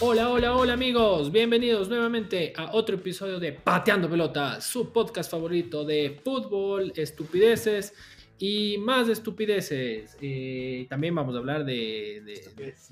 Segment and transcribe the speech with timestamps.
[0.00, 5.84] Hola, hola, hola amigos, bienvenidos nuevamente a otro episodio de Pateando Pelota, su podcast favorito
[5.84, 7.94] de fútbol, estupideces
[8.38, 10.16] y más estupideces.
[10.20, 12.22] Eh, también vamos a hablar de,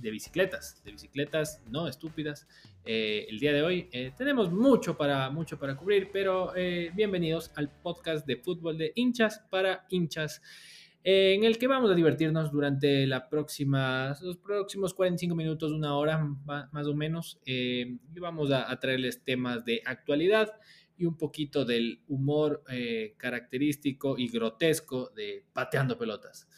[0.01, 2.47] bicicletas, de bicicletas no estúpidas.
[2.85, 6.53] Eh, el día de hoy eh, tenemos mucho para, mucho para cubrir, pero
[6.95, 10.41] bienvenidos al podcast de fútbol de hinchas para hinchas.
[11.05, 16.19] En el que vamos a divertirnos durante la próxima, los próximos 45 minutos, una hora
[16.19, 20.53] más o menos, y vamos a traerles temas de actualidad,
[20.97, 26.49] y un poquito del humor eh, característico y grotesco de pateando pelotas.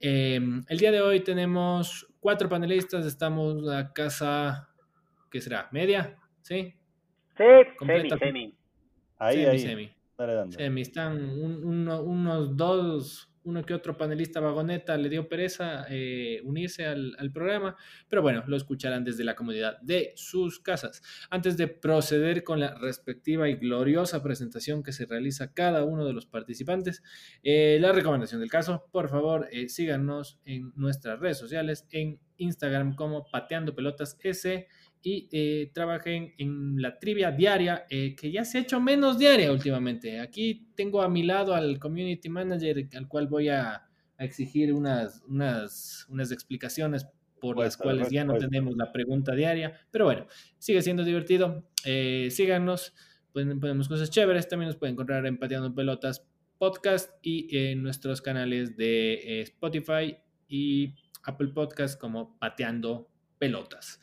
[0.00, 4.70] Em, el día de hoy tenemos cuatro panelistas, estamos a casa,
[5.30, 5.68] ¿qué será?
[5.72, 6.18] ¿Media?
[6.40, 6.74] ¿Sí?
[7.36, 7.44] Sí,
[7.86, 8.58] semi, semi.
[9.18, 9.58] Ahí, semi, ahí.
[9.58, 10.52] Semi.
[10.52, 10.80] semi.
[10.80, 17.76] Están unos dos uno que otro panelista vagoneta le dio pereza eh, unirse al, programa,
[18.08, 21.02] pero bueno, lo escucharán desde la comodidad de sus casas.
[21.30, 26.12] Antes de proceder con la respectiva y gloriosa presentación que se realiza cada uno de
[26.12, 27.02] los participantes,
[27.42, 32.94] eh, la recomendación del caso, por favor, eh, síganos en nuestras redes sociales, en Instagram
[32.94, 34.66] como Pateando Pelotas S
[35.06, 39.52] y eh, trabajen en la trivia diaria, eh, que ya se ha hecho menos diaria
[39.52, 40.18] últimamente.
[40.18, 43.82] Aquí tengo a mi lado al community manager, al cual voy a,
[44.16, 47.06] exigir unas, unas, unas explicaciones
[47.38, 49.78] por las cuales ya no tenemos la pregunta diaria.
[49.90, 50.26] Pero bueno,
[50.58, 51.68] sigue siendo divertido.
[51.84, 52.94] Eh, síganos,
[53.32, 54.48] pueden, ponemos cosas chéveres.
[54.48, 60.16] También nos pueden encontrar en Pateando Pelotas podcast y en nuestros canales de Spotify
[60.48, 64.00] y Apple Podcast como Pateando Pelotas.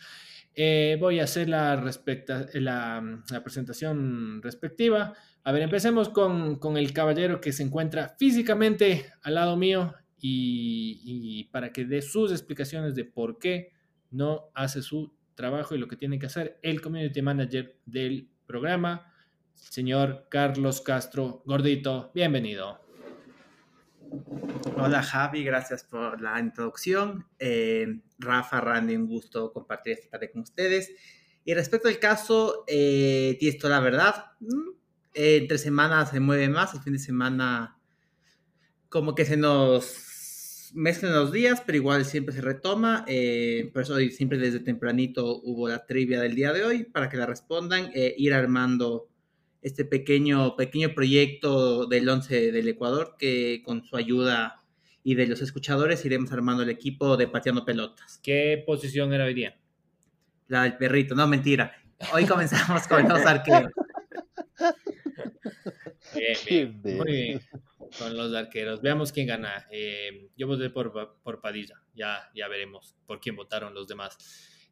[0.54, 5.14] Eh, voy a hacer la, respecta, la, la, presentación respectiva.
[5.44, 11.02] A ver, empecemos con, con, el caballero que se encuentra físicamente al lado mío y,
[11.04, 13.72] y, para que dé sus explicaciones de por qué
[14.12, 19.12] no hace su trabajo y lo que tiene que hacer el community manager del programa,
[19.56, 22.12] señor Carlos Castro Gordito.
[22.14, 22.91] Bienvenido.
[24.78, 27.26] Hola Javi, gracias por la introducción.
[27.40, 30.92] Eh, Rafa, Randy, un gusto compartir esta tarde con ustedes.
[31.46, 34.26] Y respecto al caso, eh, toda la verdad.
[34.40, 34.72] Mm,
[35.14, 37.78] entre semanas se mueve más, el fin de semana
[38.90, 43.06] como que se nos mezclan los días, pero igual siempre se retoma.
[43.08, 47.10] Eh, por eso hoy siempre desde tempranito hubo la trivia del día de hoy para
[47.10, 49.11] que la respondan, eh, ir armando
[49.62, 54.64] este pequeño, pequeño proyecto del 11 del Ecuador que con su ayuda
[55.04, 58.20] y de los escuchadores iremos armando el equipo de pateando pelotas.
[58.22, 59.58] ¿Qué posición era hoy día?
[60.48, 61.76] La del perrito, no, mentira.
[62.14, 63.72] Hoy comenzamos con los arqueros.
[66.14, 66.98] Bien, bien.
[66.98, 67.42] Muy bien.
[67.98, 68.82] Con los arqueros.
[68.82, 69.68] Veamos quién gana.
[69.72, 71.82] Eh, yo voté por, por Padilla.
[71.94, 74.18] Ya, ya veremos por quién votaron los demás.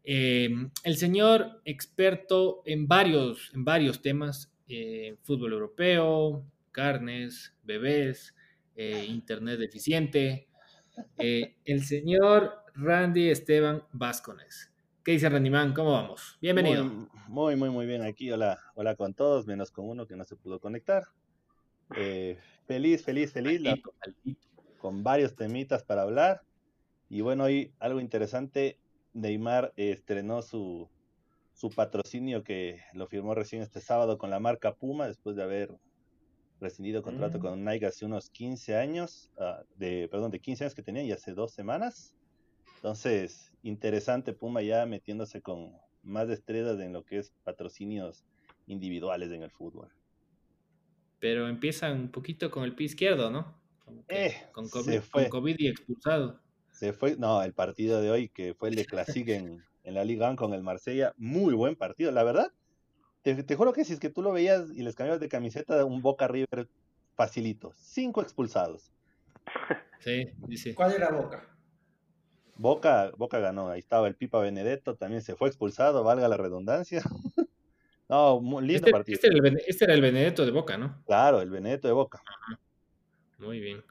[0.03, 0.49] Eh,
[0.83, 8.35] el señor experto en varios, en varios temas, eh, fútbol europeo, carnes, bebés,
[8.75, 10.47] eh, internet eficiente,
[11.17, 14.71] eh, el señor Randy Esteban Vázquez.
[15.03, 15.73] ¿Qué dice Randy Man?
[15.73, 16.37] ¿Cómo vamos?
[16.39, 16.85] Bienvenido.
[17.27, 18.31] Muy, muy, muy bien aquí.
[18.31, 21.05] Hola, hola con todos, menos con uno que no se pudo conectar.
[22.67, 23.63] feliz, feliz, feliz.
[24.77, 26.43] con varios temitas para hablar.
[27.09, 28.77] Y bueno, hoy algo interesante.
[29.13, 30.87] Neymar estrenó su,
[31.59, 35.77] su patrocinio que lo firmó recién este sábado con la marca Puma, después de haber
[36.61, 37.41] rescindido contrato mm.
[37.41, 41.11] con Nike hace unos 15 años, ah, de, perdón, de 15 años que tenía y
[41.11, 42.15] hace dos semanas.
[42.75, 48.23] Entonces, interesante Puma ya metiéndose con más destrezas en lo que es patrocinios
[48.67, 49.89] individuales en el fútbol.
[51.19, 53.53] Pero empieza un poquito con el pie izquierdo, ¿no?
[54.07, 56.39] Eh, con, COVID, con, COVID, y expulsado.
[56.71, 60.05] Se fue, no, el partido de hoy que fue el de Classic en, en la
[60.05, 61.13] Liga con el Marsella.
[61.17, 62.53] Muy buen partido, la verdad.
[63.21, 66.01] Te, juro que si es que tú lo veías y les cambiabas de camiseta, un
[66.01, 66.69] Boca River
[67.15, 67.73] facilito.
[67.75, 68.91] Cinco expulsados.
[69.99, 70.73] Sí, dice.
[70.73, 71.45] ¿Cuál era Boca?
[72.55, 73.67] Boca, Boca ganó.
[73.67, 77.01] Ahí estaba el Pipa Benedetto, también se fue expulsado, valga la redundancia.
[78.07, 79.15] no, muy lindo este, partido.
[79.15, 81.03] Este era, el, este era, el, Benedetto de Boca, ¿no?
[81.05, 82.23] Claro, el Benedetto de Boca.
[83.39, 83.83] Muy bien.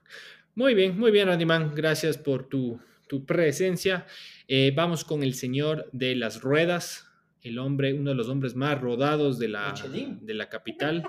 [0.55, 1.75] Muy bien, muy bien, Animán.
[1.75, 4.07] Gracias por tu, tu presencia.
[4.47, 7.11] Eh, vamos con el señor de las ruedas,
[7.43, 9.75] el hombre, uno de los hombres más rodados de la,
[10.21, 11.09] de la capital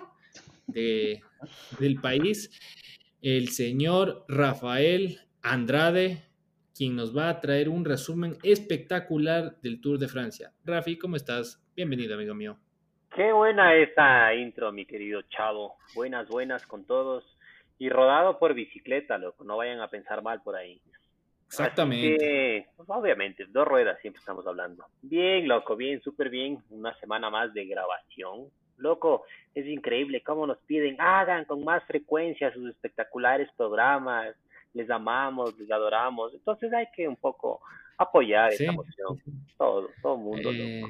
[0.68, 1.22] de,
[1.80, 2.50] del país,
[3.22, 6.24] el señor Rafael Andrade,
[6.76, 10.54] quien nos va a traer un resumen espectacular del Tour de Francia.
[10.64, 11.62] Rafi, ¿cómo estás?
[11.76, 12.58] Bienvenido, amigo mío.
[13.16, 15.76] Qué buena esta intro, mi querido chavo.
[15.96, 17.38] Buenas, buenas con todos.
[17.78, 20.82] Y rodado por bicicleta, loco, no vayan a pensar mal por ahí.
[21.50, 22.68] Exactamente.
[22.78, 24.86] pues, obviamente, dos ruedas siempre estamos hablando.
[25.02, 26.60] Bien, loco, bien, súper bien.
[26.70, 28.50] Una semana más de grabación.
[28.78, 29.24] Loco,
[29.56, 34.36] es increíble cómo nos piden, hagan con más frecuencia sus espectaculares programas.
[34.74, 36.34] Les amamos, les adoramos.
[36.36, 37.62] Entonces hay que un poco
[37.98, 39.20] apoyar esa emoción.
[39.58, 40.64] Todo, todo el mundo, loco.
[40.64, 40.84] Eh,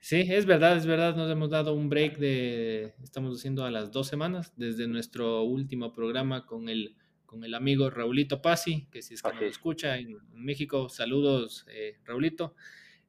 [0.00, 1.16] sí, es verdad, es verdad.
[1.16, 5.94] Nos hemos dado un break de, estamos haciendo a las dos semanas desde nuestro último
[5.94, 6.96] programa con el
[7.32, 11.96] con el amigo Raulito Pasi, que si es que nos escucha en, México, saludos, eh,
[12.04, 12.54] Raulito.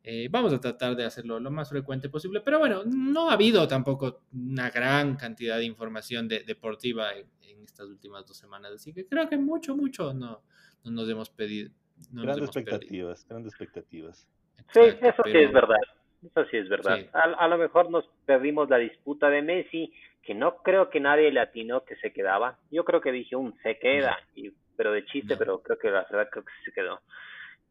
[0.01, 3.67] Eh, vamos a tratar de hacerlo lo más frecuente posible, pero bueno, no ha habido
[3.67, 7.27] tampoco una gran cantidad de información deportiva en,
[7.65, 10.41] estas últimas dos semanas, así que creo que mucho, mucho no,
[10.85, 11.71] nos hemos pedido.
[12.11, 14.27] grandes expectativas, grandes expectativas.
[14.73, 15.77] sí, eso sí es verdad.
[16.25, 16.99] Eso sí es verdad.
[17.13, 21.31] A, a, lo mejor nos perdimos la disputa de Messi, que no creo que nadie
[21.31, 22.57] le atinó que se quedaba.
[22.71, 26.05] Yo creo que dije un se queda, y, pero de chiste, pero creo que la
[26.09, 27.01] verdad creo que se quedó.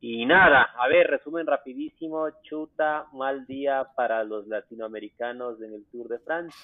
[0.00, 6.08] Y nada, a ver, resumen rapidísimo, chuta, mal día para los latinoamericanos en el Tour
[6.08, 6.56] de France.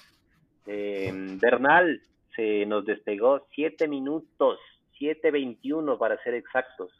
[0.67, 1.09] Eh,
[1.41, 2.01] Bernal
[2.35, 4.59] se nos despegó siete minutos,
[4.99, 6.91] 7.21 para ser exactos.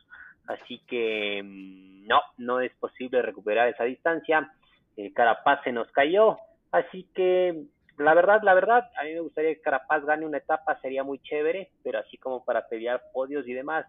[0.48, 4.52] Así que mm, no, no es posible recuperar esa distancia.
[5.00, 6.38] El Carapaz se nos cayó,
[6.72, 7.64] así que
[7.98, 11.20] la verdad, la verdad, a mí me gustaría que Carapaz gane una etapa, sería muy
[11.20, 13.86] chévere, pero así como para pelear podios y demás,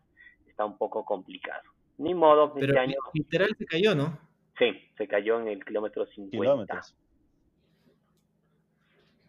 [0.46, 1.62] está un poco complicado.
[1.98, 2.96] Ni modo, este pero año...
[3.12, 4.18] literal se cayó, ¿no?
[4.58, 6.80] Sí, se cayó en el kilómetro 50.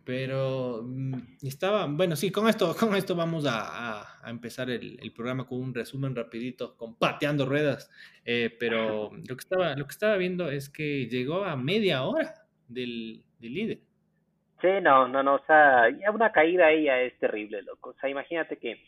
[0.03, 1.13] Pero mm,
[1.44, 6.15] estaba, bueno, sí, con esto, con esto vamos a, empezar el, programa con un resumen
[6.15, 7.89] rapidito, con pateando ruedas.
[8.25, 12.33] Eh, pero lo que estaba, lo que estaba viendo es que llegó a media hora
[12.68, 13.80] del, del líder.
[14.62, 17.89] Sí, no, no, no, o sea, una caída ahí ya es terrible, loco.
[17.89, 18.80] O sea, imagínate que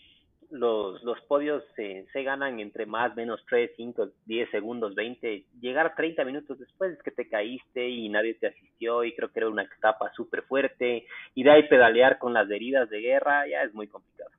[0.53, 5.45] los, los podios se, se ganan entre más, menos 3, 5, 10 segundos, 20.
[5.59, 9.39] Llegar 30 minutos después es que te caíste y nadie te asistió y creo que
[9.39, 11.07] era una etapa súper fuerte.
[11.33, 14.29] Y de ahí pedalear con las heridas de guerra ya es muy complicado.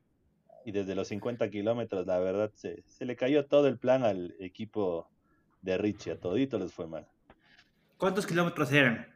[0.64, 4.37] Y desde los 50 kilómetros, la verdad, se, se le cayó todo el plan al
[4.38, 5.08] equipo
[5.62, 7.06] de Richie, a todito les fue mal.
[7.96, 9.06] ¿Cuántos kilómetros eran?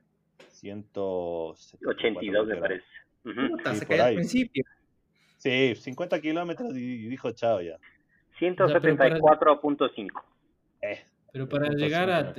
[0.48, 2.84] 182 me parece.
[4.02, 4.64] al principio.
[5.38, 7.78] Sí, 50 kilómetros y dijo chao ya.
[8.38, 10.22] 174.5.
[10.82, 12.34] Eh, pero para llegar a,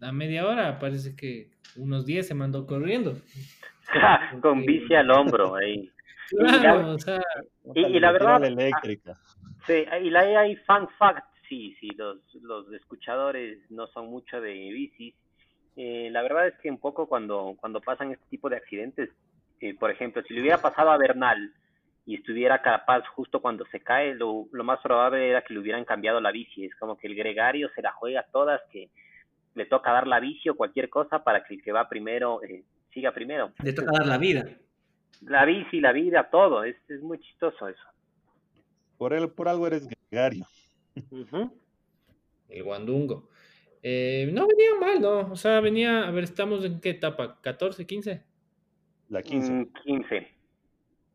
[0.00, 3.14] a, media hora parece que unos 10 se mandó corriendo.
[4.42, 5.90] Con bici al hombro ahí.
[6.32, 7.20] Claro, o sea,
[7.74, 9.18] y, la verdad, eléctrica.
[9.66, 14.52] Sí, y la hay fun fact, sí, sí, los, los escuchadores no son mucho de
[14.52, 15.14] bicis,
[15.76, 19.10] eh, la verdad es que un poco cuando, cuando pasan este tipo de accidentes,
[19.60, 21.52] eh, por ejemplo, si le hubiera pasado a Bernal
[22.04, 25.84] y estuviera capaz justo cuando se cae, lo, lo más probable era que le hubieran
[25.84, 26.64] cambiado la bici.
[26.64, 28.90] Es como que el gregario se la juega a todas, que
[29.54, 32.64] le toca dar la bici o cualquier cosa para que el que va primero eh,
[32.92, 33.52] siga primero.
[33.62, 34.44] Le toca dar la vida.
[35.20, 36.64] La bici, la vida, todo.
[36.64, 37.82] Es, es muy chistoso eso.
[38.98, 40.44] Por, el, por algo eres gregario.
[42.48, 43.28] El guandungo.
[43.82, 45.32] Eh, no venía mal, ¿no?
[45.32, 48.22] O sea, venía, a ver, estamos en qué etapa, 14, 15.
[49.08, 49.68] La 15.
[49.84, 50.41] 15.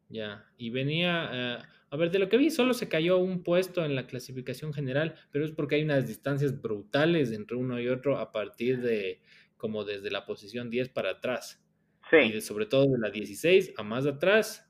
[0.09, 1.57] Ya, y venía, eh,
[1.89, 5.15] a ver, de lo que vi, solo se cayó un puesto en la clasificación general,
[5.31, 9.21] pero es porque hay unas distancias brutales entre uno y otro a partir de,
[9.57, 11.61] como desde la posición 10 para atrás.
[12.09, 12.17] Sí.
[12.17, 14.67] Y sobre todo de la 16 a más atrás,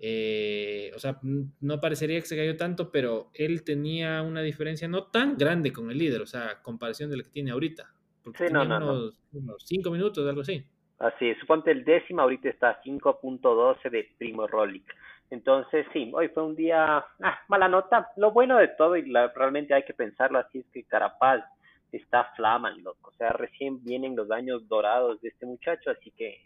[0.00, 5.04] eh, o sea, no parecería que se cayó tanto, pero él tenía una diferencia no
[5.04, 7.94] tan grande con el líder, o sea, comparación de la que tiene ahorita.
[8.36, 10.64] sí, no, no, unos, unos, cinco minutos, algo así.
[10.98, 14.92] Así es, suponte el décimo ahorita está a 5.12 de Primo Rolik.
[15.30, 18.08] Entonces, sí, hoy fue un día, ah, mala nota.
[18.16, 21.44] Lo bueno de todo, y realmente hay que pensarlo así, es que Carapaz
[21.92, 23.10] está flaman, loco.
[23.10, 26.40] O sea, recién vienen los años dorados de este muchacho, así que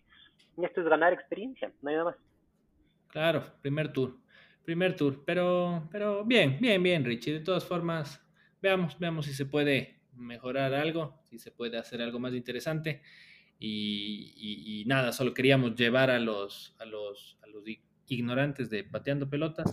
[0.60, 2.16] esto es ganar experiencia, no hay nada más.
[3.08, 4.16] Claro, primer tour.
[4.64, 5.22] Primer tour.
[5.24, 7.32] Pero, pero bien, bien, bien, Richie.
[7.32, 8.20] De todas formas,
[8.60, 13.02] veamos, veamos si se puede mejorar algo, si se puede hacer algo más interesante.
[13.64, 17.62] Y, nada, solo queríamos llevar a los, a los, a los
[18.08, 19.72] ignorantes de pateando pelotas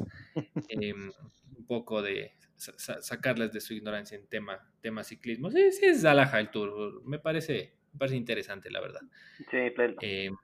[0.69, 1.12] em,
[1.58, 5.50] un poco de sacarles de su ignorancia en tema, tema ciclismo.
[5.50, 7.01] Sí, sí es Alaja el tour.
[7.05, 9.01] Me parece, me parece interesante, la verdad.
[9.50, 9.96] Sí, claro.
[10.01, 10.36] Em,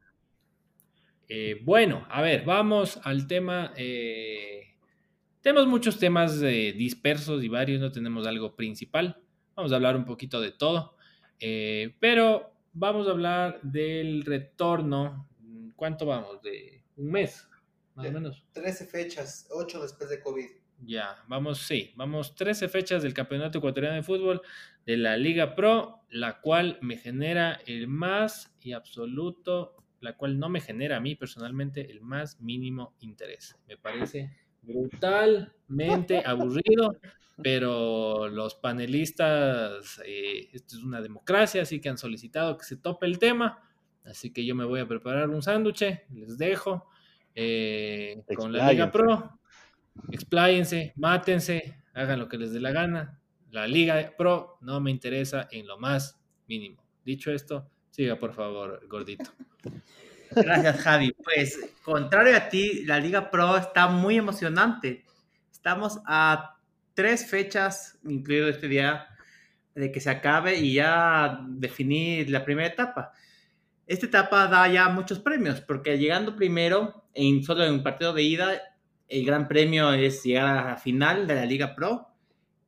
[1.27, 3.73] eh, bueno, a ver, vamos al tema.
[3.75, 4.75] Eh,
[5.41, 9.21] tenemos muchos temas eh, dispersos y varios, no tenemos algo principal.
[9.55, 10.95] Vamos a hablar un poquito de todo,
[11.99, 15.27] pero vamos a hablar del retorno.
[15.75, 16.41] ¿Cuánto vamos?
[16.43, 17.49] ¿De un mes?
[17.95, 18.45] más o menos.
[18.51, 20.45] 13 fechas, 8 después de COVID.
[20.81, 24.41] Ya, vamos, sí, vamos 13 fechas del Campeonato Ecuatoriano de Fútbol
[24.85, 30.49] de la Liga Pro, la cual me genera el más y absoluto, la cual no
[30.49, 33.55] me genera a mí personalmente el más mínimo interés.
[33.67, 36.97] Me parece brutalmente aburrido,
[37.41, 43.05] pero los panelistas, eh, esto es una democracia, así que han solicitado que se tope
[43.05, 43.63] el tema,
[44.03, 46.87] así que yo me voy a preparar un sándwich, les dejo
[47.33, 49.39] eh, con la Liga Pro
[50.11, 53.19] expláyense, mátense, hagan lo que les dé la gana.
[53.51, 56.83] La Liga Pro no me interesa en lo más mínimo.
[57.03, 59.31] Dicho esto, siga por favor, gordito.
[60.35, 61.15] Gracias, Javi.
[61.23, 65.05] Pues, contrario a ti, la Liga Pro está muy emocionante.
[65.51, 66.57] Estamos a
[66.93, 69.07] tres fechas, incluido este día,
[69.75, 73.11] de que se acabe y ya definir la primera etapa.
[73.87, 78.23] Esta etapa da ya muchos premios, porque llegando primero, en solo en un partido de
[78.23, 78.61] ida,
[79.07, 82.07] el gran premio es llegar a la final de la Liga Pro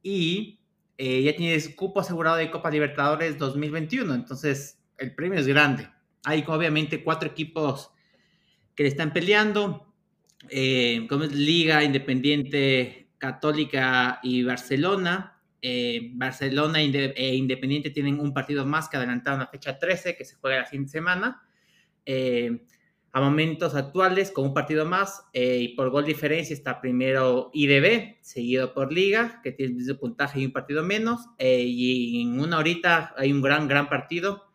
[0.03, 0.59] y
[0.97, 5.89] eh, ya tienes cupo asegurado de Copa Libertadores 2021, entonces el premio es grande.
[6.23, 7.91] Hay obviamente cuatro equipos
[8.75, 9.93] que le están peleando,
[10.49, 15.41] eh, como Liga Independiente Católica y Barcelona.
[15.61, 20.35] Eh, Barcelona e Independiente tienen un partido más que adelantaron a fecha 13, que se
[20.35, 21.41] juega la de semana
[23.17, 28.17] a momentos actuales con un partido más eh, y por gol diferencia está primero IDB,
[28.21, 31.21] seguido por Liga, que tiene el mismo puntaje y un partido menos.
[31.39, 34.46] Eh, y en una horita hay un gran, gran partido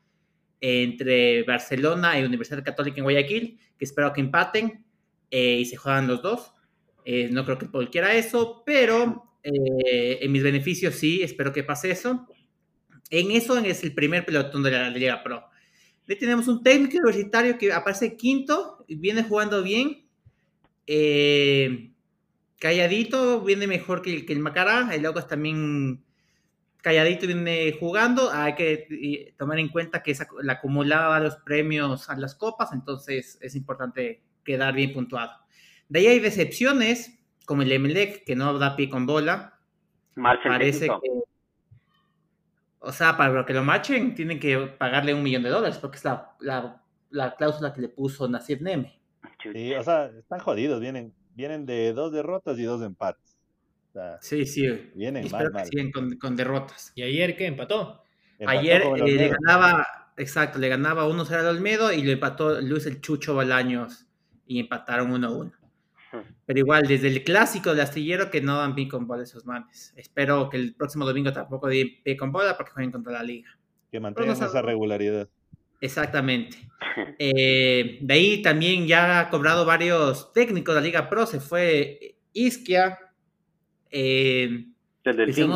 [0.63, 4.87] entre Barcelona y Universidad Católica en Guayaquil, que espero que empaten
[5.31, 6.55] eh, y se juegan los dos.
[7.31, 12.27] no creo que cualquiera eso, pero en mis beneficios sí, espero que pase eso.
[13.11, 15.45] En eso es el primer pelotón de la Liga Pro.
[16.07, 20.07] Le tenemos un técnico universitario que aparece quinto viene jugando bien.
[20.87, 21.91] Eh,
[22.59, 24.95] calladito, viene mejor que el, que el Macará.
[24.95, 26.03] El Locos también
[26.83, 28.31] calladito viene jugando.
[28.31, 33.55] Hay que tomar en cuenta que le acumulaba los premios a las copas, entonces es
[33.57, 35.33] importante quedar bien puntuado.
[35.89, 39.59] De ahí hay decepciones, como el Emelec, que no da pie con bola.
[40.15, 41.23] Parece que
[42.85, 46.05] o sea, para que lo marchen, tienen que pagarle un millón de dólares, porque es
[46.05, 49.01] la, la, cláusula que le puso Nasir Neme.
[49.41, 53.32] Sí, o sea, están jodidos, vienen, vienen de dos derrotas y dos empates.
[54.21, 54.91] Sí, sí.
[54.95, 55.67] Vienen mal, mal.
[55.67, 56.93] siguen con, derrotas.
[56.95, 57.47] ¿Y ayer qué?
[57.47, 58.03] ¿Empató?
[58.45, 63.01] ayer eh, le ganaba, exacto, le ganaba 1-0 al Olmedo y le empató Luis el
[63.01, 64.07] Chucho Balaños
[64.47, 65.53] y empataron 1-1.
[66.45, 69.95] Pero igual, desde el clásico del astillero que no dan pie con bola esos manes.
[69.97, 73.49] Espero que el próximo domingo tampoco den pie con bola porque jueguen contra la liga.
[73.91, 75.29] Que mantengan esa regularidad.
[75.81, 76.57] Exactamente.
[77.19, 81.25] Eh, de ahí también ya ha cobrado varios técnicos de la Liga Pro.
[81.25, 82.99] Se fue Isquia,
[83.93, 84.67] eh,
[85.05, 85.53] el, delfín.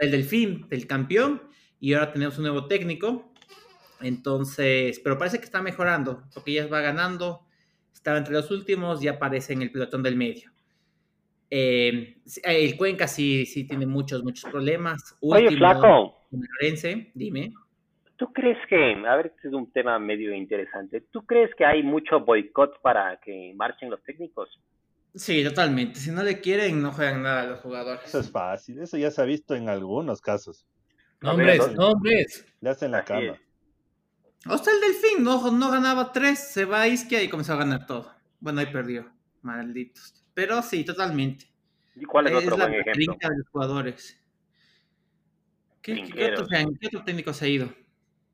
[0.00, 1.42] el delfín, del campeón,
[1.78, 3.32] y ahora tenemos un nuevo técnico.
[4.00, 7.46] Entonces, pero parece que está mejorando, porque ya va ganando
[8.06, 10.52] estaba entre los últimos y aparece en el pelotón del medio.
[11.50, 15.18] Eh, el Cuenca sí, sí tiene muchos, muchos problemas.
[15.20, 16.14] Oye, Flaco.
[17.14, 17.52] dime.
[18.14, 21.82] ¿Tú crees que, a ver, este es un tema medio interesante, ¿tú crees que hay
[21.82, 24.48] mucho boicot para que marchen los técnicos?
[25.16, 25.98] Sí, totalmente.
[25.98, 28.04] Si no le quieren, no juegan nada a los jugadores.
[28.06, 30.66] Eso es fácil, eso ya se ha visto en algunos casos.
[31.22, 32.44] Nombres, nombres.
[32.60, 33.40] Le hacen la cama.
[34.48, 37.56] O sea, el Delfín no, no ganaba tres, se va a Isquia y comenzó a
[37.56, 38.12] ganar todo.
[38.40, 39.10] Bueno, ahí perdió.
[39.40, 40.22] Malditos.
[40.34, 41.46] Pero sí, totalmente.
[41.94, 43.16] ¿Y cuál es, otro buen ejemplo?
[43.18, 44.22] de los jugadores.
[45.80, 47.72] ¿Qué, ¿qué, otro, técnico se ha ido?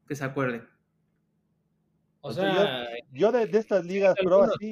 [0.08, 0.68] Que se acuerden.
[2.22, 4.70] O sea, yo, de, estas ligas pro así,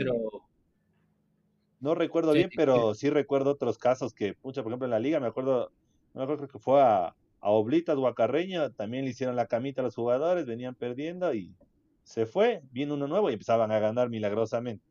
[1.80, 5.18] no recuerdo bien, pero sí recuerdo otros casos que, mucho, por ejemplo, en la liga,
[5.18, 5.72] me acuerdo,
[6.14, 9.94] me acuerdo que fue a, a Oblitas Guacarreño también le hicieron la camita a los
[9.94, 11.54] jugadores, venían perdiendo y
[12.02, 14.84] se fue, vino uno nuevo y empezaban a ganar milagrosamente.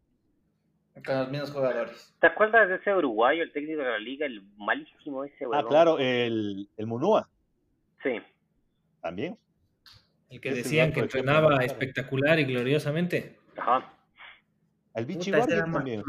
[1.05, 2.13] Con los mismos jugadores.
[2.19, 5.45] ¿Te acuerdas de ese uruguayo, el técnico de la liga, el malísimo ese?
[5.53, 7.29] Ah, claro, el, el Munúa.
[8.03, 8.19] Sí.
[8.99, 9.37] También.
[10.29, 13.37] El que decían que entrenaba espectacular y gloriosamente.
[13.55, 13.93] Ajá.
[14.99, 16.03] El Vichy Borgi también.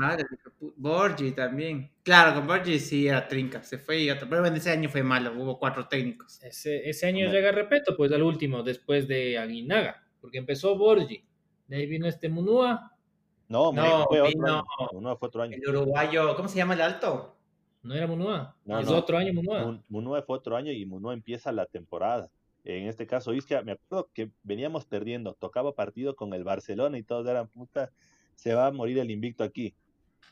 [0.76, 1.90] Borgi también.
[2.02, 4.28] Claro, con Borgi sí era trinca, se fue y otro.
[4.28, 6.42] Pero en ese año fue malo, hubo cuatro técnicos.
[6.42, 11.24] Ese, ese año llega Repeto, pues al último, después de Aguinaga, porque empezó Borgi.
[11.68, 12.96] De ahí vino este Munúa.
[13.48, 14.64] No, no fue otro año.
[14.92, 15.56] Munúa fue otro año.
[15.56, 17.36] El uruguayo, ¿cómo se llama el alto?
[17.82, 18.56] No era Munúa.
[18.64, 19.82] No, es otro año Munúa.
[19.88, 22.30] Munúa fue otro año y Munúa empieza la temporada.
[22.64, 27.02] En este caso, Isquia, me acuerdo que veníamos perdiendo, tocaba partido con el Barcelona y
[27.02, 27.90] todos eran puta
[28.40, 29.74] se va a morir el invicto aquí.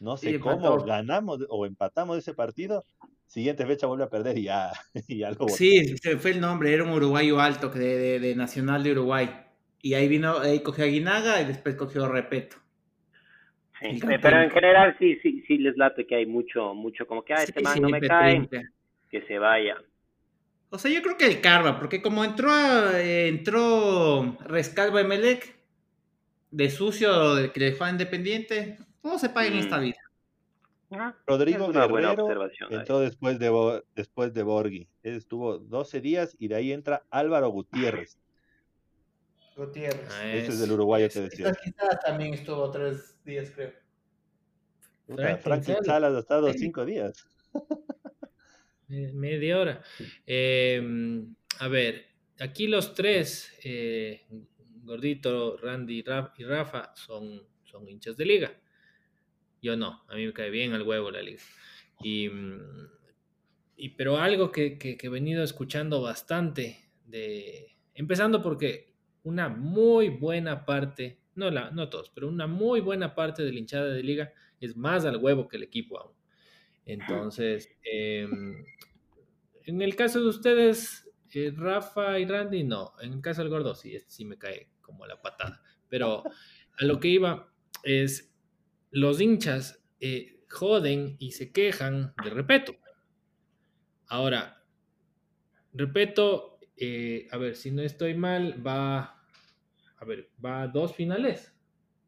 [0.00, 2.86] No sé cómo ganamos o empatamos ese partido.
[3.26, 4.72] Siguiente fecha vuelve a perder y ya,
[5.08, 9.28] y Sí, se fue el nombre, era un uruguayo alto de, de, Nacional de Uruguay.
[9.82, 12.56] Y ahí vino, ahí cogió a Guinaga y después cogió Repeto.
[13.82, 17.34] Sí, pero en general sí, sí, sí les late que hay mucho, mucho como que,
[17.34, 18.48] ah, este man no me cae,
[19.10, 19.76] que se vaya.
[20.70, 22.50] O sea, yo creo que el Carva, porque como entró
[22.96, 25.57] entró Rescalvo Emelec,
[26.50, 29.82] de sucio, de que le fue Independiente, todo se paga en esta mm.
[29.82, 29.98] vida.
[30.90, 34.88] Ah, Rodrigo Guerrero entró después de, después de Borghi.
[35.02, 38.18] estuvo 12 días y de ahí entra Álvaro Gutiérrez.
[39.54, 40.08] Gutiérrez.
[40.12, 41.52] Ah, Ese es del uruguayo que decía.
[42.04, 43.72] también estuvo tres días, creo.
[45.40, 47.26] Franklin Salas ha estado cinco días.
[48.88, 49.82] Media hora.
[50.26, 52.06] Em, a ver,
[52.38, 54.26] aquí los tres, eh,
[54.88, 56.04] Gordito, Randy
[56.38, 58.52] y Rafa, son, son hinchas de liga.
[59.62, 61.42] Yo no, a mí me cae bien al huevo la liga.
[62.02, 62.30] Y,
[63.96, 71.20] pero algo que, que, he venido escuchando bastante, de, empezando porque una muy buena parte,
[71.34, 74.76] no, la, no todos, pero una muy buena parte de la hinchada de liga es
[74.76, 76.16] más al huevo que el equipo aún.
[76.86, 78.64] Entonces, em,
[79.64, 82.94] en el caso de ustedes, eh, Rafa y Randy, no.
[83.00, 85.62] En el caso del gordo, sí, este sí me cae como la patada.
[85.88, 87.52] Pero a lo que iba
[87.84, 88.34] es,
[88.90, 92.74] los hinchas eh, joden y se quejan de Repeto.
[94.06, 94.64] Ahora,
[95.74, 99.22] Repeto, eh, a ver, si no estoy mal, va,
[99.98, 101.54] a ver, va a dos finales.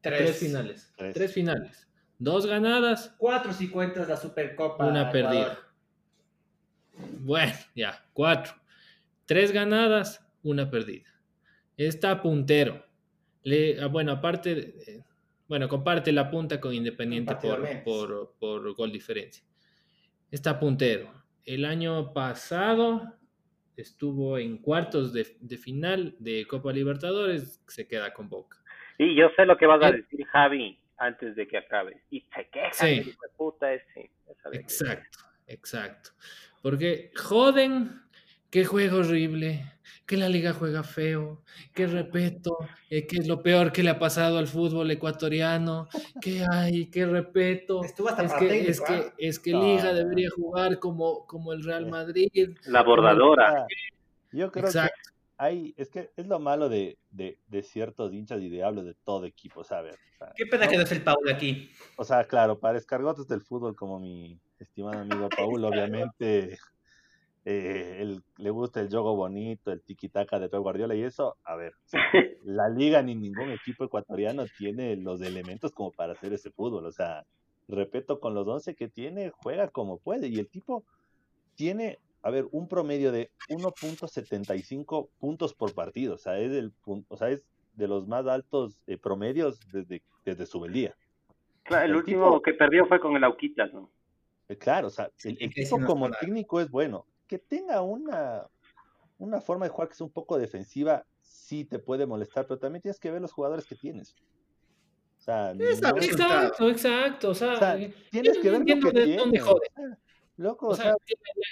[0.01, 0.93] Tres, finales.
[0.97, 1.33] Tres.
[1.33, 1.87] finales.
[2.19, 3.15] Dos ganadas.
[3.19, 4.87] Cuatro si cuentas la Supercopa.
[4.87, 5.59] Una perdida.
[7.21, 8.55] Bueno, ya, cuatro.
[9.27, 11.11] Tres ganadas, una perdida.
[11.87, 12.85] Está puntero.
[13.43, 15.03] Le, ah, bueno, aparte, eh,
[15.49, 19.43] bueno, comparte la punta con Independiente por, por, gol diferencia.
[20.31, 21.11] Está puntero.
[21.43, 23.17] El año pasado
[23.79, 25.25] estuvo en cuartos de,
[25.57, 28.59] final de Copa Libertadores, se queda con Boca.
[28.99, 32.03] Y yo sé lo que vas a decir, Javi, antes de que acabe.
[32.11, 33.15] Y se queja, sí.
[33.39, 34.11] puta ese.
[34.53, 36.11] Exacto, exacto.
[36.61, 38.03] Porque joden,
[38.51, 39.65] qué juego horrible,
[40.07, 41.43] que la liga juega feo,
[41.75, 42.59] que repeto,
[42.91, 45.89] eh, que es lo peor que le ha pasado al fútbol ecuatoriano,
[46.23, 47.93] que hay, que repeto, es
[48.39, 49.15] que, es que, ¿ah?
[49.19, 52.57] es que liga debería jugar como, como el Real Madrid.
[52.67, 53.67] La bordadora.
[54.33, 54.81] Yo creo que
[55.37, 58.95] hay, es que es lo malo de, de, de ciertos hinchas y de hablo de
[58.95, 59.97] todo equipo, ¿sabes?
[60.37, 61.71] Qué pena que no es el Paul aquí.
[61.97, 66.59] O sea, claro, para escargotes del fútbol como mi estimado amigo Paul, obviamente
[67.45, 71.57] eh, él, le gusta el juego bonito, el tiki-taka de Pep Guardiola y eso, a
[71.57, 71.73] ver,
[72.45, 76.93] la liga ni ningún equipo ecuatoriano tiene los elementos como para hacer ese fútbol, o
[76.93, 77.25] sea,
[77.69, 80.85] repito, con los 11 que tiene, juega como puede y el tipo
[81.55, 86.73] tiene, a ver, un promedio de 1.75 puntos por partido, o sea, es, el,
[87.09, 87.43] o sea, es
[87.75, 90.95] de los más altos eh, promedios desde, desde su vendía.
[91.63, 93.91] Claro, el, último que perdió fue con el Auquitas, ¿no?
[94.49, 97.07] Eh, claro, o sea, el equipo como técnico es bueno.
[97.31, 98.45] Que tenga una,
[99.19, 102.83] una forma de jugar que es un poco defensiva, sí te puede molestar, pero también
[102.83, 104.17] tienes que ver los jugadores que tienes.
[105.17, 107.79] O sea, exacto, exacto, O sea,
[108.11, 109.45] tienes que ver lo que tienes.
[110.39, 110.97] Loco, o, sea,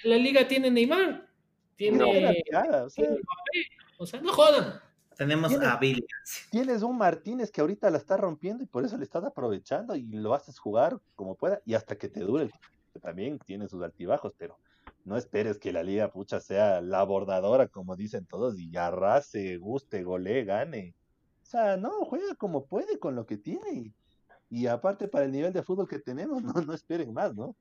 [0.02, 1.30] la, liga tiene Neymar,
[1.76, 3.12] tiene, no, o, sea,
[3.98, 4.80] o sea, no jodan.
[5.16, 5.78] Tenemos a
[6.50, 10.08] Tienes un Martínez que ahorita la está rompiendo y por eso le estás aprovechando y
[10.08, 12.50] lo haces jugar como pueda y hasta que te dure
[13.00, 14.58] también tiene sus altibajos, pero
[15.08, 20.02] no esperes que la liga pucha sea la bordadora, como dicen todos, y arrase, guste,
[20.02, 20.94] golee, gane.
[21.42, 23.94] O sea, no, juega como puede con lo que tiene.
[24.50, 27.56] Y, aparte para el nivel de fútbol que tenemos, no, no esperen más, ¿no?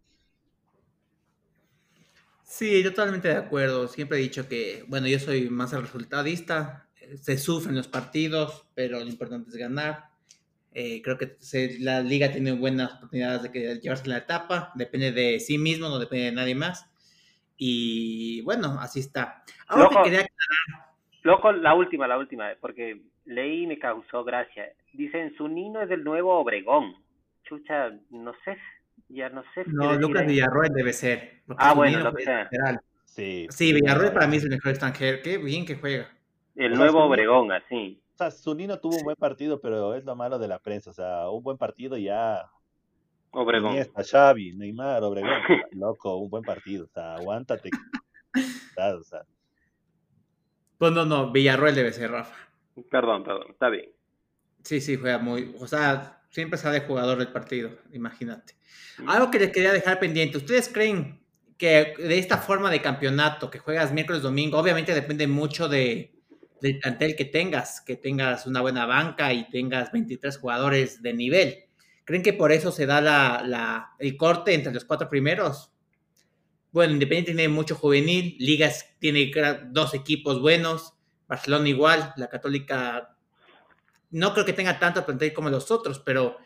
[2.43, 3.87] Sí, totalmente de acuerdo.
[3.87, 6.87] Siempre he dicho que, bueno, yo soy más el resultadista.
[7.21, 10.09] Se sufren los partidos, pero lo importante es ganar.
[10.73, 11.37] Eh, creo que
[11.79, 15.97] la liga tiene buenas oportunidades de que, llevarse la etapa, depende de sí mismo, no
[15.97, 16.85] depende de nadie más.
[17.57, 19.43] Y bueno, así está.
[19.67, 20.27] Ahora loco, quería
[21.23, 24.71] Loco, la última, la última, porque leí y me causó gracia.
[24.93, 26.95] Dicen, su niño es del nuevo Obregón.
[27.43, 28.57] Chucha, no sé,
[29.09, 29.63] ya no sé.
[29.67, 31.41] No, Lucas Villarroel debe ser.
[31.57, 32.49] Ah, bueno, lo que sea.
[33.03, 35.19] Sí, sí, Villarroel para mí es el mejor extranjero.
[35.23, 36.09] Qué bien que juega.
[36.55, 38.01] El nuevo Obregón, así.
[38.13, 40.89] O sea, Zunino tuvo un buen partido, pero es lo malo de la prensa.
[40.89, 42.49] O sea, un buen partido ya.
[43.37, 43.73] Obregón.
[43.73, 45.29] Iniesta, Xavi, Neymar, Obregón.
[45.71, 46.85] Loco, un buen partido.
[46.85, 47.69] O sea, aguántate.
[48.77, 49.23] o sea.
[50.77, 52.35] Pues no, no, Villarroel debe ser Rafa.
[52.89, 53.91] Perdón, perdón, está bien.
[54.63, 55.55] Sí, sí, juega muy.
[55.59, 58.55] O sea, siempre sale jugador del partido, imagínate.
[59.05, 61.19] Algo que les quería dejar pendiente, ¿ustedes creen
[61.57, 66.15] que de esta forma de campeonato que juegas miércoles, domingo, obviamente depende mucho de,
[66.61, 71.66] del plantel que tengas, que tengas una buena banca y tengas 23 jugadores de nivel.
[72.07, 75.73] ¿Creen que por eso se da la, el corte entre los cuatro primeros?
[76.71, 79.29] Bueno, Independiente tiene mucho juvenil, Ligas tiene
[79.71, 80.93] dos equipos buenos,
[81.27, 83.13] Barcelona igual, la Católica
[84.09, 86.37] no creo que tenga tanto plantel como los otros, pero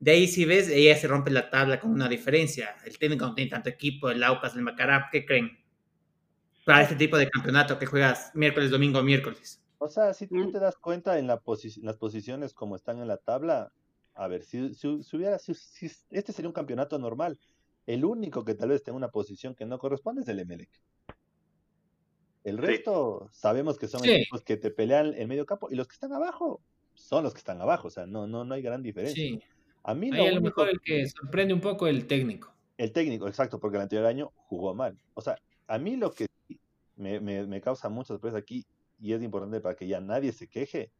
[0.00, 2.76] de ahí si ves, ella se rompe la tabla con una diferencia.
[2.84, 5.58] El técnico no tiene tanto equipo, el Aucas, el Macará, ¿qué creen?
[6.66, 9.62] Para este tipo de campeonato que juegas miércoles, domingo, miércoles.
[9.78, 11.40] O sea, si tú te das cuenta en, la
[11.80, 13.72] las posiciones como están en la tabla,
[14.16, 14.58] a ver, si,
[15.12, 15.52] hubiera, si,
[16.10, 17.38] este sería un campeonato normal,
[17.86, 20.70] el único que tal vez tenga una posición que no corresponde es el Emelec.
[22.42, 25.94] El resto sabemos que son equipos que te pelean el medio campo y los que
[25.94, 26.60] están abajo
[26.94, 29.22] son los que están abajo, o sea, no, no, no hay gran diferencia.
[29.22, 29.40] Sí.
[29.82, 32.52] A mí lo, a lo mejor el que sorprende un poco el técnico.
[32.78, 34.98] El técnico, exacto, porque el anterior año jugó mal.
[35.14, 36.26] O sea, a mí lo que
[36.96, 38.64] me, me, me causa mucha sorpresa aquí,
[38.98, 40.90] y es importante para que ya nadie se queje,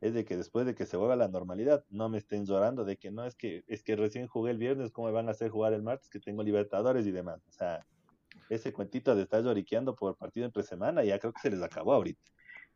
[0.00, 2.84] es de que después de que se vuelva a la normalidad, no me estén llorando
[2.84, 5.32] de que no es que es que recién jugué el viernes, ¿cómo me van a
[5.32, 7.42] hacer jugar el martes que tengo Libertadores y demás?
[7.48, 7.84] O sea,
[8.50, 11.94] ese cuentito de estar lloriqueando por partido entre semana ya creo que se les acabó
[11.94, 12.20] ahorita.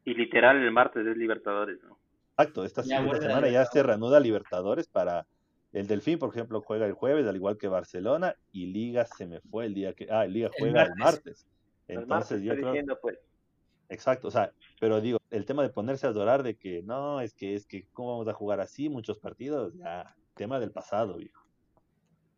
[0.04, 1.98] Y literal el martes es Libertadores, ¿no?
[2.38, 5.26] Exacto, esta, semana ya se reanuda Libertadores para
[5.72, 9.40] el Delfín, por ejemplo, juega el jueves, al igual que Barcelona, y Liga se me
[9.40, 10.08] fue el día que.
[10.10, 11.46] Ah, Liga juega el martes.
[11.86, 12.98] Entonces, yo creo.
[13.00, 13.18] pues.
[13.88, 17.34] Exacto, o sea, pero digo, el tema de ponerse a adorar de que no, es
[17.34, 19.74] que, es que, ¿cómo vamos a jugar así muchos partidos?
[19.74, 21.46] Ya, tema del pasado, viejo.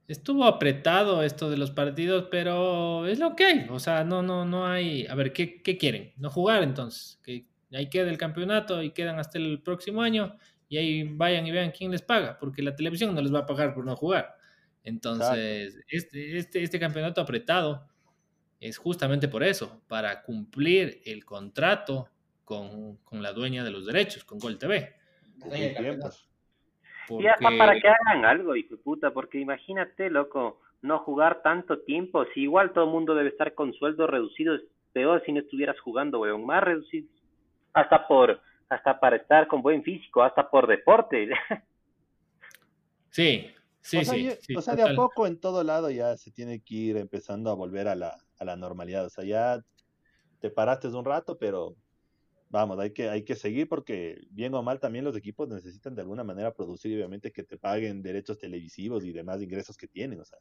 [0.08, 3.66] Estuvo apretado esto de los partidos, pero es lo que hay.
[3.70, 5.06] O sea, no, no, no hay.
[5.06, 6.12] A ver, ¿qué, qué quieren?
[6.16, 7.18] ¿No jugar entonces?
[7.22, 10.36] Que ahí queda el campeonato y quedan hasta el próximo año
[10.68, 13.46] y ahí vayan y vean quién les paga, porque la televisión no les va a
[13.46, 14.34] pagar por no jugar.
[14.84, 17.86] Entonces, este, este, este campeonato apretado
[18.58, 22.08] es justamente por eso, para cumplir el contrato
[23.04, 24.94] con, la dueña de los derechos, con Gol TV.
[27.08, 31.80] Y hasta para que hagan algo, hijo de puta, porque imagínate, loco, no jugar tanto
[31.80, 34.60] tiempo, si igual todo el mundo debe estar con sueldos reducidos,
[34.92, 37.10] peor si no estuvieras jugando, weón, más reducidos,
[37.72, 41.28] hasta por hasta para estar con buen físico, hasta por deporte.
[43.14, 43.46] Sí,
[43.82, 46.74] sí, o sí, O sea, de a poco en todo lado ya se tiene que
[46.74, 49.04] ir empezando a volver a la, a la normalidad.
[49.04, 49.62] O sea, ya
[50.40, 51.76] te paraste un rato, pero
[52.52, 56.02] vamos, hay que, hay que seguir porque bien o mal también los equipos necesitan de
[56.02, 60.20] alguna manera producir, obviamente, que te paguen derechos televisivos y demás ingresos que tienen.
[60.20, 60.38] O sea,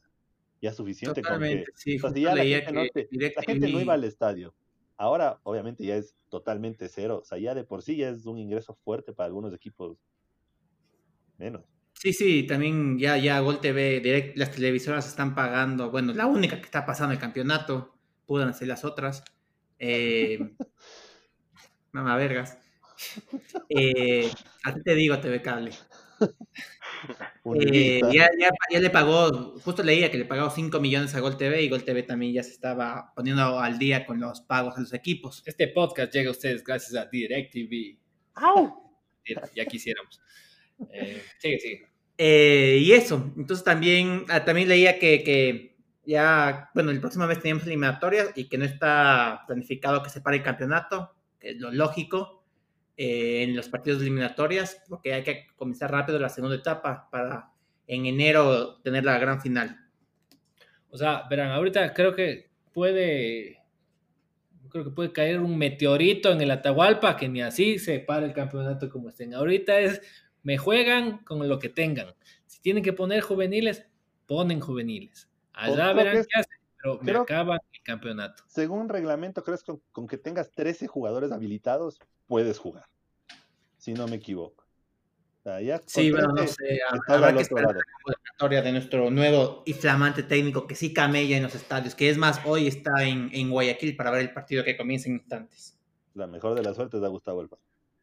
[0.61, 4.53] ya suficiente con que, sí, ya la gente no iba al estadio
[4.97, 7.21] Ahora, obviamente, ya es totalmente cero.
[7.23, 9.97] O sea, ya de por sí ya es un ingreso fuerte para algunos equipos
[11.39, 11.63] menos.
[11.93, 16.57] Sí, sí, también ya, ya Gol TV, direct, las televisoras están pagando, bueno, la única
[16.57, 17.95] que está pasando el campeonato,
[18.27, 19.23] pueden hacer las otras.
[19.83, 20.37] Eh,
[21.91, 22.57] mamá vergas.
[23.69, 24.29] Eh,
[24.63, 25.71] a ti te digo, TV Cable.
[27.55, 31.63] Eh, ya, ya, le pagó, justo leía que le pagó 5 millones a Gol TV
[31.63, 34.93] y Gol TV también ya se estaba poniendo al día con los pagos a los
[34.93, 35.41] equipos.
[35.47, 37.97] Este podcast llega a ustedes gracias a DirecTV.
[38.35, 38.93] ¡Au!
[39.55, 40.21] Ya quisiéramos.
[40.91, 41.87] Eh, sigue, sigue.
[42.17, 45.75] Eh, y eso, entonces también, ah, también leía que, que,
[46.05, 50.37] ya, bueno, el próximo mes teníamos eliminatorias y que no está planificado que se pare
[50.37, 52.45] el campeonato, que es lo lógico
[52.95, 57.51] eh, en los partidos eliminatorias, porque hay que comenzar rápido la segunda etapa para
[57.87, 59.77] en enero tener la gran final.
[60.89, 63.59] O sea, verán, ahorita creo que puede,
[64.69, 68.33] creo que puede caer un meteorito en el Atahualpa, que ni así se para el
[68.33, 69.33] campeonato como estén.
[69.33, 70.01] Ahorita es,
[70.43, 72.13] me juegan con lo que tengan.
[72.45, 73.85] Si tienen que poner juveniles,
[74.27, 75.29] ponen juveniles.
[75.53, 78.43] Allá verán qué hacen, pero me acaban el campeonato.
[78.47, 82.85] Según reglamento, ¿crees que con que tengas 13 jugadores habilitados, puedes jugar?
[83.81, 84.63] si no me equivoco.
[85.87, 90.67] sí, bueno, no sé, habrá que esperar la historia de nuestro nuevo y flamante técnico
[90.67, 94.11] que sí camella en los estadios, que es más, hoy está en, en Guayaquil para
[94.11, 95.79] ver el partido que comienza en instantes.
[96.13, 97.57] La mejor de las suertes da Gustavo Elba.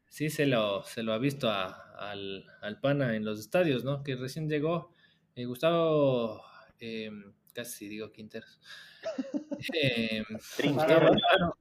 [0.09, 4.03] Sí, se lo, se lo ha visto al, al, Pana en los estadios, ¿no?
[4.03, 4.91] Que recién llegó.
[5.37, 6.43] Eh, Gustavo,
[6.81, 7.13] eh,
[7.59, 8.61] casi digo Quinteros.
[9.75, 10.23] Eh,
[10.63, 11.59] Gustavo, Alfaro,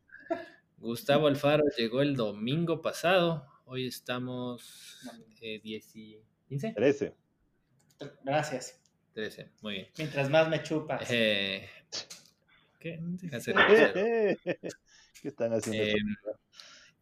[0.78, 5.00] Gustavo Alfaro llegó el domingo pasado Hoy estamos
[5.42, 6.74] eh, 10 y 15.
[6.74, 7.14] 13.
[8.24, 8.80] Gracias.
[9.14, 9.88] 13, muy bien.
[9.98, 11.10] Mientras más me chupas.
[11.10, 11.68] Eh,
[12.80, 13.00] ¿Qué?
[15.22, 15.84] ¿Qué están haciendo?
[15.84, 15.96] Eh,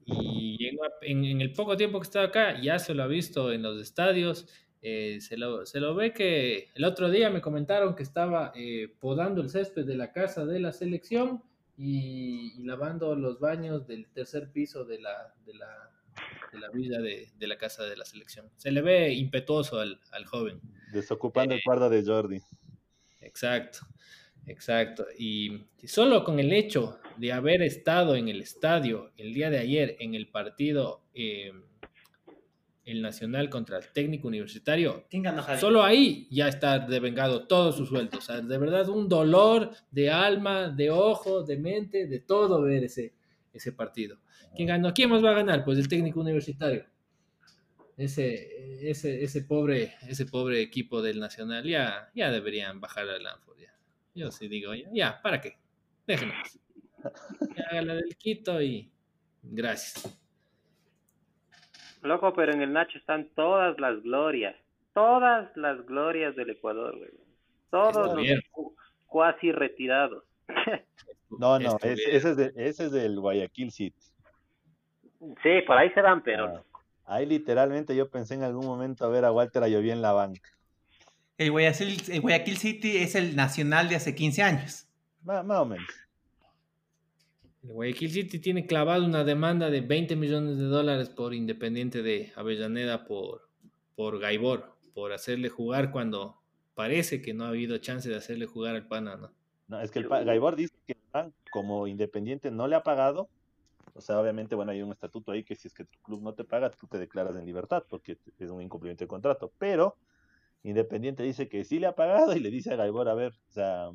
[0.06, 0.68] y
[1.02, 3.80] en, en, el poco tiempo que estaba acá, ya se lo ha visto en los
[3.82, 4.48] estadios.
[4.88, 8.88] Eh, se, lo, se, lo, ve que el otro día me comentaron que estaba eh,
[9.00, 11.42] podando el césped de la casa de la selección
[11.76, 15.90] y, lavando los baños del tercer piso de la, de la,
[16.52, 18.48] de la vida de, de, la casa de la selección.
[18.58, 20.62] Se le ve impetuoso al, al joven.
[20.94, 22.42] Desocupando el cuarto de Jordi.
[23.22, 23.80] Exacto,
[24.46, 25.08] exacto.
[25.18, 29.96] Y solo con el hecho de haber estado en el estadio el día de ayer
[30.00, 31.54] en el partido eh,
[32.86, 35.08] el Nacional contra el técnico universitario,
[35.60, 38.20] solo ahí ya está devengado todos sus sueldos.
[38.20, 42.84] O sea, de verdad un dolor de alma, de ojo, de mente, de todo ver
[42.84, 43.16] ese,
[43.52, 44.20] ese partido.
[44.56, 44.94] ¿Quién ganó?
[44.94, 45.66] ¿Quién más va a ganar?
[45.66, 46.86] Pues el técnico universitario.
[47.98, 53.40] Ese, ese, ese, pobre, ese pobre equipo del Nacional ya, ya deberían bajar a la
[54.14, 55.58] Yo sí digo, ya, ya ¿para qué?
[56.06, 56.60] Déjenos.
[57.70, 58.92] Haga la del Quito y
[59.42, 60.20] gracias.
[62.06, 64.56] Loco, pero en el Nacho están todas las glorias,
[64.94, 67.10] todas las glorias del Ecuador, güey.
[67.72, 68.28] Todos los
[69.08, 70.24] cuasi retirados.
[71.30, 74.00] no, no, ese, es ese es del Guayaquil City.
[75.42, 76.46] Sí, por ahí se dan, pero...
[76.46, 76.64] Ah,
[77.06, 80.52] ahí literalmente yo pensé en algún momento a ver a Walter Ayoví en la banca.
[81.38, 84.88] El Guayaquil, el Guayaquil City es el nacional de hace 15 años.
[85.24, 85.88] más o menos.
[87.68, 92.32] El Guayaquil City tiene clavado una demanda de 20 millones de dólares por Independiente de
[92.36, 93.50] Avellaneda por,
[93.96, 96.40] por Gaibor, por hacerle jugar cuando
[96.76, 99.32] parece que no ha habido chance de hacerle jugar al pana, ¿no?
[99.68, 100.96] No, es que el Gaibor dice que
[101.52, 103.30] como Independiente no le ha pagado,
[103.96, 106.36] o sea, obviamente, bueno, hay un estatuto ahí que si es que tu club no
[106.36, 109.96] te paga, tú te declaras en libertad porque es un incumplimiento de contrato, pero
[110.62, 113.52] Independiente dice que sí le ha pagado y le dice a Gaibor, a ver, o
[113.52, 113.90] sea,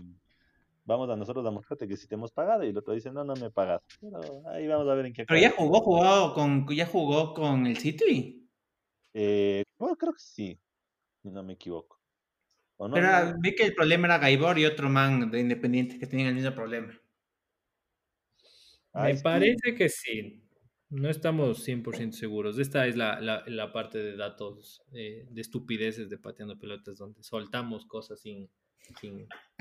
[0.85, 3.25] vamos a nosotros a mostrarte que si te hemos pagado y el otro dice, no,
[3.25, 3.83] no me he pagado.
[4.01, 5.25] Pero ahí vamos a ver en qué.
[5.25, 8.49] Pero ya jugó, jugado con, ya jugó con el City.
[9.14, 10.61] Eh, bueno, creo que sí,
[11.23, 12.01] si no me equivoco.
[12.93, 16.35] Pero vi que el problema era Gaibor y otro man de Independiente que tenían el
[16.35, 16.99] mismo problema.
[18.95, 20.43] me parece que sí.
[20.88, 22.59] No estamos 100% seguros.
[22.59, 27.23] Esta es la, la, la parte de datos eh, de estupideces de pateando pelotas donde
[27.23, 28.51] soltamos cosas sin,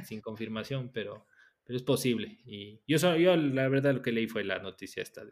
[0.04, 1.28] sin, confirmación, pero,
[1.64, 2.40] pero es posible.
[2.46, 5.24] Y yo, yo la verdad lo que leí fue la noticia esta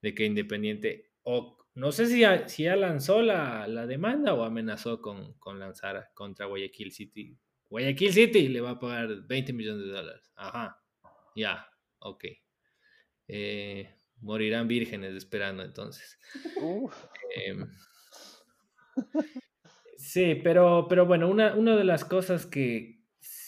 [0.00, 5.00] de, que Independiente, o no sé si ya, si ya lanzó la, demanda o amenazó
[5.00, 7.38] con, con lanzar contra Guayaquil City.
[7.68, 10.32] Guayaquil City le va a pagar 20 millones de dólares.
[10.34, 10.82] Ajá,
[11.36, 11.66] ya,
[12.00, 12.24] ok.
[13.28, 16.18] Eh, morirán vírgenes esperando entonces.
[17.36, 17.70] Em,
[19.96, 22.99] sí, pero, pero bueno, una, una de las cosas que,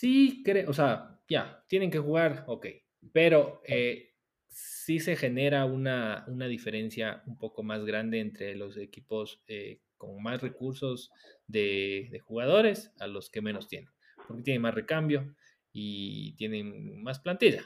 [0.03, 2.67] sí creo, o sea, ya, tienen que jugar, ok,
[3.12, 4.17] pero eh,
[4.49, 10.21] sí se genera una, una, diferencia un poco más grande entre los equipos eh, con
[10.21, 11.12] más recursos
[11.47, 13.91] de, jugadores a los que menos tienen,
[14.27, 15.37] porque tienen más recambio
[15.71, 17.62] y tienen más plantilla.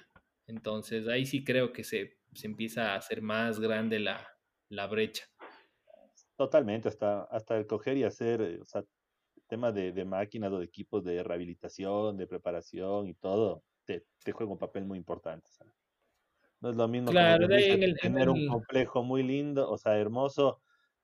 [0.47, 4.29] Entonces ahí sí creo que se, se empieza a hacer más grande la,
[4.69, 5.25] la brecha.
[6.37, 8.85] Totalmente, hasta, hasta el coger y hacer, o sea,
[9.47, 14.33] tema de, de, máquinas o de equipos de rehabilitación, de preparación y todo, te, te
[14.33, 15.51] juega un papel muy importante.
[16.61, 20.61] No es lo mismo tener un complejo muy lindo, o sea, hermoso,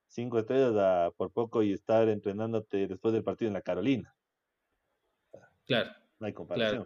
[0.08, 4.14] cinco estrellas por poco y estar entrenándote después del partido en la Carolina.
[5.66, 5.90] Claro.
[6.18, 6.84] No hay comparación.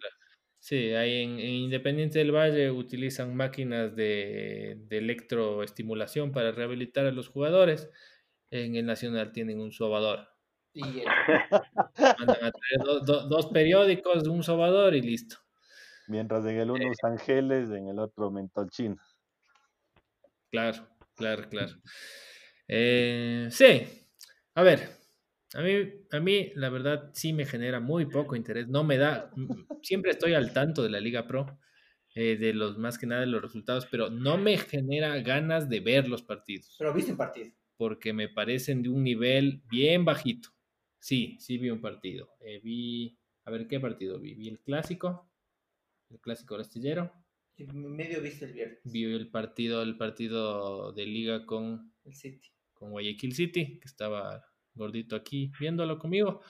[0.58, 7.28] Sí, ahí en, Independiente del Valle utilizan máquinas de, de electroestimulación para rehabilitar a los
[7.28, 7.90] jugadores.
[8.50, 10.35] En el Nacional tienen un sobador
[10.76, 10.82] y
[12.18, 15.36] mandan a traer dos periódicos, un sobador y listo.
[16.06, 16.90] Mientras en el uno eh.
[16.90, 18.96] usan geles, en el otro mentol chino.
[20.50, 20.86] Claro,
[21.16, 21.72] claro, claro.
[22.68, 23.82] Eh, sí,
[24.54, 24.88] a ver,
[25.54, 25.72] a mí,
[26.12, 28.68] a mí la verdad sí me genera muy poco interés.
[28.68, 29.30] No me da,
[29.82, 31.58] siempre estoy al tanto de la Liga Pro,
[32.14, 35.80] eh, de los más que nada de los resultados, pero no me genera ganas de
[35.80, 36.76] ver los partidos.
[36.78, 37.50] Pero viste un partido.
[37.78, 40.55] Porque me parecen de un nivel bien bajito.
[40.98, 42.30] Sí, sí vi un partido.
[42.40, 44.34] Eh, vi, a ver, ¿qué partido vi?
[44.34, 45.30] Vi el clásico,
[46.10, 47.12] el clásico astillero.
[47.58, 48.80] Medio viste el viernes.
[48.84, 52.50] Vi el partido, el partido de liga con el City.
[52.74, 56.42] Con Guayaquil City, que estaba gordito aquí viéndolo conmigo.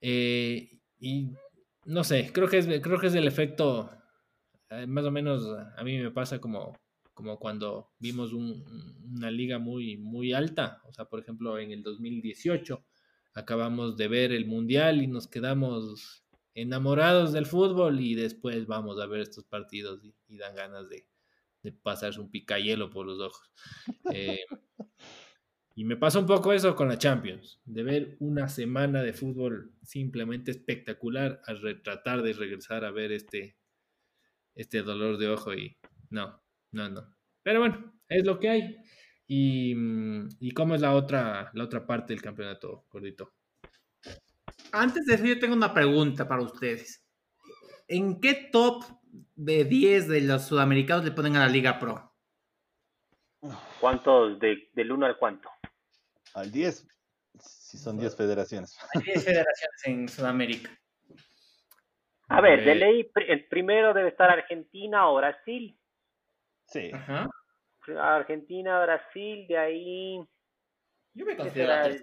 [0.00, 1.30] Eh, y
[1.86, 3.90] no sé, creo que es, creo que es el efecto,
[4.70, 6.78] eh, más o menos a mí me pasa como,
[7.14, 12.84] como cuando vimos una liga muy, muy alta, o sea, por ejemplo, en el 2018
[13.34, 19.06] acabamos de ver el mundial y nos quedamos enamorados del fútbol y después vamos a
[19.06, 21.06] ver estos partidos y, dan ganas de,
[21.82, 23.50] pasarse un picayelo por los ojos.
[24.12, 24.40] Eh,
[25.74, 29.72] Y me pasa un poco eso con la Champions, de ver una semana de fútbol
[29.82, 33.56] simplemente espectacular a tratar de regresar a ver este,
[34.54, 35.78] este dolor de ojo y
[36.10, 36.42] no,
[36.72, 37.16] no, no.
[37.42, 38.76] Pero bueno, es lo que hay.
[39.26, 39.74] Y,
[40.40, 43.32] y cómo es la otra, la otra parte del campeonato, gordito.
[44.72, 47.04] Antes de eso, yo tengo una pregunta para ustedes.
[47.88, 48.84] ¿En qué top
[49.34, 52.12] de 10 de los sudamericanos le ponen a la Liga Pro?
[53.80, 54.38] ¿Cuántos?
[54.38, 55.50] De, ¿Del 1 al cuánto?
[56.34, 56.86] Al 10,
[57.38, 58.78] si son 10 federaciones.
[58.94, 60.70] 10 federaciones en Sudamérica.
[62.28, 65.78] A ver, de ley, el primero debe estar Argentina o Brasil.
[66.66, 66.90] Sí.
[67.98, 70.24] Argentina, Brasil, de ahí.
[71.14, 71.96] Yo me considero.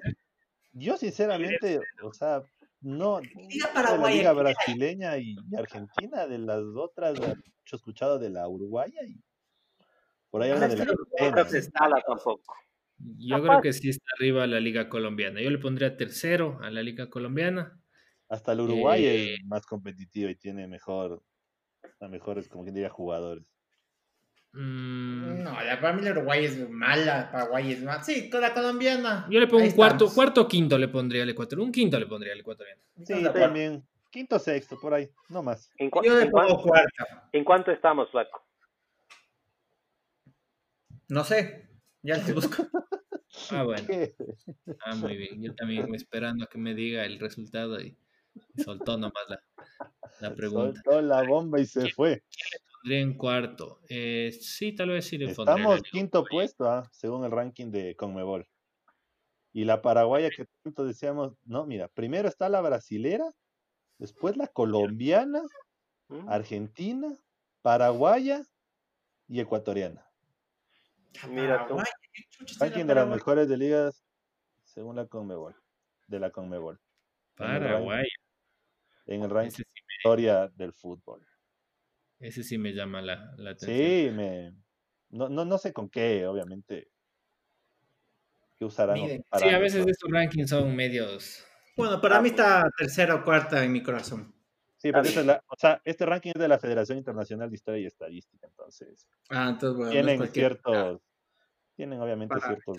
[0.72, 2.44] Yo, sinceramente, o sea,
[2.82, 3.20] no.
[3.22, 4.14] Liga Paraguay.
[4.14, 9.22] La liga brasileña y Argentina, de las otras, he escuchado de la Uruguaya y
[10.30, 10.86] por ahí habla de la.
[10.86, 10.96] No
[12.06, 12.56] tampoco.
[13.18, 15.42] Yo creo que sí está arriba la liga colombiana.
[15.42, 17.80] Yo le pondría tercero a la liga colombiana.
[18.28, 21.24] Hasta el Uruguay es eh, más competitivo y tiene mejor,
[22.02, 23.46] mejores, como quien diría, jugadores.
[24.52, 25.44] Mm.
[25.44, 28.04] No, la, para mí la Uruguay es mala, Paraguay es mala.
[28.04, 29.28] Sí, con la colombiana.
[29.30, 31.60] Yo le pongo un cuarto, cuarto quinto le pondría al Ecuador.
[31.60, 32.82] Un quinto le pondría al ecuatoriano.
[33.04, 33.86] Sí, también.
[34.12, 35.70] Quinto, sexto, por ahí, no más.
[35.78, 37.06] ¿En Yo le pongo cuarto.
[37.32, 38.44] ¿En cuánto estamos, Flaco?
[41.10, 41.70] No sé,
[42.02, 42.68] ya te busco.
[43.52, 43.88] ah, bueno.
[44.82, 45.44] Ah, muy bien.
[45.44, 47.96] Yo también esperando a que me diga el resultado y
[48.58, 49.44] soltó nomás la,
[50.22, 50.82] la pregunta.
[50.84, 52.24] Soltó la bomba y se fue.
[52.32, 53.80] ¿Quién le pondría en cuarto?
[53.90, 55.56] Eh, sí, tal vez sí le pondría.
[55.56, 56.90] Estamos quinto puesto, ¿ah?
[56.92, 58.48] según el ranking de Conmebol.
[59.52, 63.32] Y la paraguaya que tanto decíamos, no, mira, primero está la brasilera,
[63.98, 65.42] después la colombiana,
[66.08, 66.30] mm.
[66.30, 67.16] argentina,
[67.62, 68.44] paraguaya
[69.28, 70.06] y ecuatoriana.
[71.30, 71.78] Mira tú.
[72.60, 74.04] Ranking de las mejores de ligas
[74.64, 75.56] según la Conmebol,
[76.08, 76.80] de la Conmebol.
[77.36, 78.08] Paraguay.
[79.08, 81.26] En el ranking de historia del fútbol.
[82.20, 83.78] Ese sí me llama la, atención.
[83.78, 84.54] Sí, me,
[85.10, 86.90] no, no, no sé con qué, obviamente.
[88.58, 88.98] ¿Qué usarán?
[88.98, 91.46] sí, a veces estos rankings son medios.
[91.78, 94.34] Bueno, para mí está tercera o cuarta en mi corazón.
[94.76, 98.48] Sí, porque o sea, este ranking es de la Federación Internacional de Historia y Estadística,
[98.48, 99.08] entonces.
[99.30, 101.02] Ah, entonces bueno, tienen ciertos,
[101.76, 102.78] tienen obviamente ciertos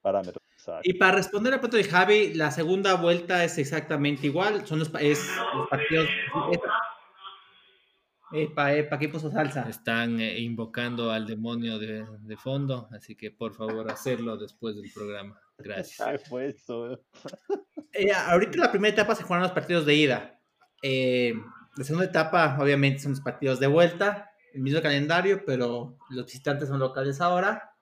[0.00, 0.42] parámetros.
[0.82, 4.66] Y para responder a punto de Javi, la segunda vuelta es exactamente igual.
[4.66, 6.08] Son los, es, los partidos.
[8.32, 9.66] Epa, epa, ¿qué puso salsa?
[9.68, 14.90] Están eh, invocando al demonio de, de, fondo, así que por favor hacerlo después del
[14.92, 15.40] programa.
[15.56, 16.06] Gracias.
[16.06, 17.00] ¿Qué fue eso?
[17.94, 20.38] Eh, ahorita la primera etapa se jugaron los partidos de ida.
[20.82, 21.32] Eh,
[21.76, 26.68] la segunda etapa, obviamente, son los partidos de vuelta, el mismo calendario, pero los visitantes
[26.68, 27.74] son locales ahora.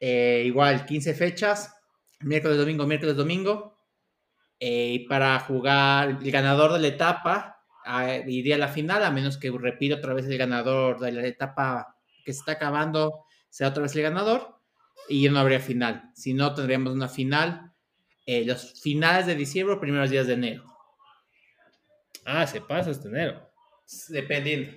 [0.00, 1.74] igual, 15 fechas,
[2.20, 3.74] miércoles, domingo, miércoles, domingo.
[4.60, 7.53] Eh, para jugar el ganador de la etapa
[8.26, 11.96] iría a la final, a menos que repita otra vez el ganador de la etapa
[12.24, 14.58] que se está acabando, sea otra vez el ganador,
[15.08, 16.10] y ya no habría final.
[16.14, 17.74] Si no, tendríamos una final
[18.26, 20.64] eh, los finales de diciembre o primeros días de enero.
[22.24, 23.50] Ah, se pasa este enero.
[24.08, 24.72] Dependiendo.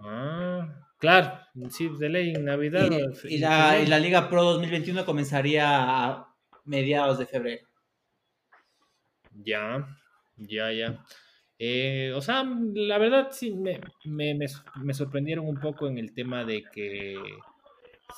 [0.00, 0.66] Ah,
[0.98, 2.88] claro, sí, de ley en Navidad.
[3.24, 6.34] Y, la, y, la, Liga Pro 2021 comenzaría a
[6.64, 7.68] mediados de febrero.
[9.44, 9.86] Ya,
[10.38, 11.04] ya, ya.
[11.62, 16.64] Eh, o sea, la verdad sí me, me, sorprendieron un poco en el tema de
[16.72, 17.16] que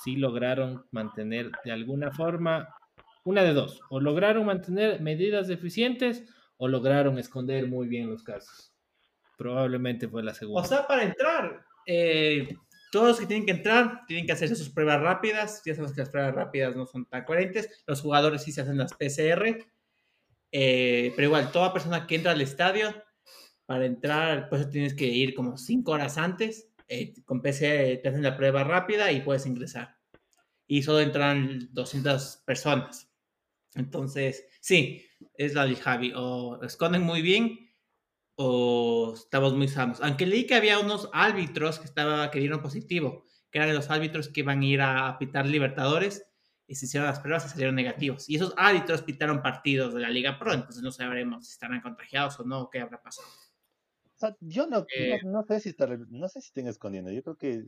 [0.01, 2.73] sí lograron mantener de alguna forma
[3.25, 6.23] una de dos, o lograron mantener medidas eficientes
[6.55, 8.73] o lograron esconder muy bien los casos.
[9.37, 10.61] Probablemente fue la segunda.
[10.61, 12.47] O sea, para entrar, eh,
[12.93, 15.61] todos los que tienen que entrar tienen que hacerse sus pruebas rápidas.
[15.65, 17.83] Ya sabemos que las pruebas rápidas no son tan coherentes.
[17.87, 19.67] Los jugadores sí se hacen las PCR.
[20.53, 22.93] Eh, pero igual, toda persona que entra al estadio,
[23.73, 26.69] para entrar, pues tienes que ir como cinco horas antes.
[26.87, 29.97] Eh, con PCR te hacen la prueba rápida y puedes ingresar.
[30.67, 33.11] Y solo entran 200 personas.
[33.73, 36.13] Entonces, sí, es la de Javi.
[36.15, 37.71] O esconden muy bien
[38.35, 39.99] o estamos muy sanos.
[40.03, 44.27] Aunque leí que había unos árbitros que, estaba, que dieron positivo, que eran los árbitros
[44.27, 46.27] que iban a ir a pitar Libertadores
[46.67, 48.29] y se hicieron las pruebas y salieron negativos.
[48.29, 52.39] Y esos árbitros pitaron partidos de la Liga Pro, entonces no sabremos si estarán contagiados
[52.39, 53.27] o no, qué habrá pasado.
[54.39, 55.19] Yo no, eh.
[55.23, 57.11] no, sé si está, no sé si estén escondiendo.
[57.11, 57.63] Yo creo que,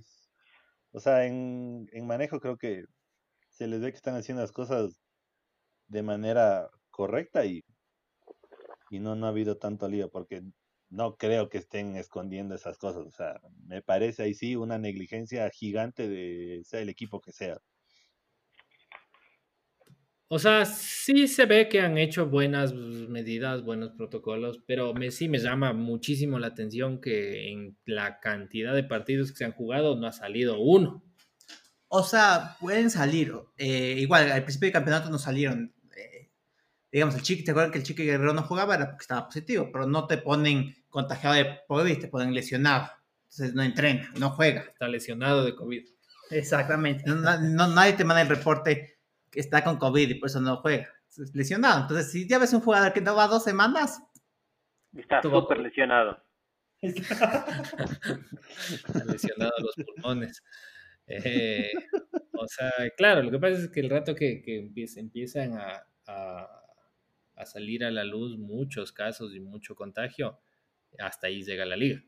[0.91, 2.85] o sea, en, en manejo creo que
[3.49, 5.01] se les ve que están haciendo las cosas
[5.87, 7.63] de manera correcta y
[8.89, 10.43] y no, no ha habido tanto lío porque
[10.89, 13.05] no creo que estén escondiendo esas cosas.
[13.05, 17.57] O sea, me parece ahí sí una negligencia gigante de sea el equipo que sea.
[20.27, 25.29] O sea, sí se ve que han hecho buenas medidas, buenos protocolos, pero me, sí
[25.29, 29.95] me llama muchísimo la atención que en la cantidad de partidos que se han jugado
[29.95, 31.03] no ha salido uno.
[31.87, 33.33] O sea, pueden salir.
[33.57, 35.73] Eh, igual, al principio del campeonato no salieron.
[35.95, 36.31] Eh,
[36.91, 38.75] digamos, el chico, ¿te acuerdas que el chico Guerrero no jugaba?
[38.75, 42.89] Era porque estaba positivo, pero no te ponen contagiado de COVID, te ponen lesionado.
[43.25, 44.61] Entonces no entrena, no juega.
[44.61, 45.85] Está lesionado de COVID.
[46.31, 47.03] Exactamente.
[47.05, 48.94] No, nadie te manda el reporte
[49.35, 50.87] está con COVID y por eso no juega.
[51.17, 51.81] Es lesionado.
[51.83, 54.01] Entonces, si ya ves un jugador que no va dos semanas.
[54.93, 56.21] Está súper lesionado.
[56.81, 57.45] está
[59.05, 60.43] lesionado los pulmones.
[61.07, 61.71] Eh,
[62.33, 67.45] o sea, claro, lo que pasa es que el rato que, que empiezan a, a,
[67.45, 70.39] salir a la luz muchos casos y mucho contagio,
[70.99, 72.03] hasta ahí llega la liga.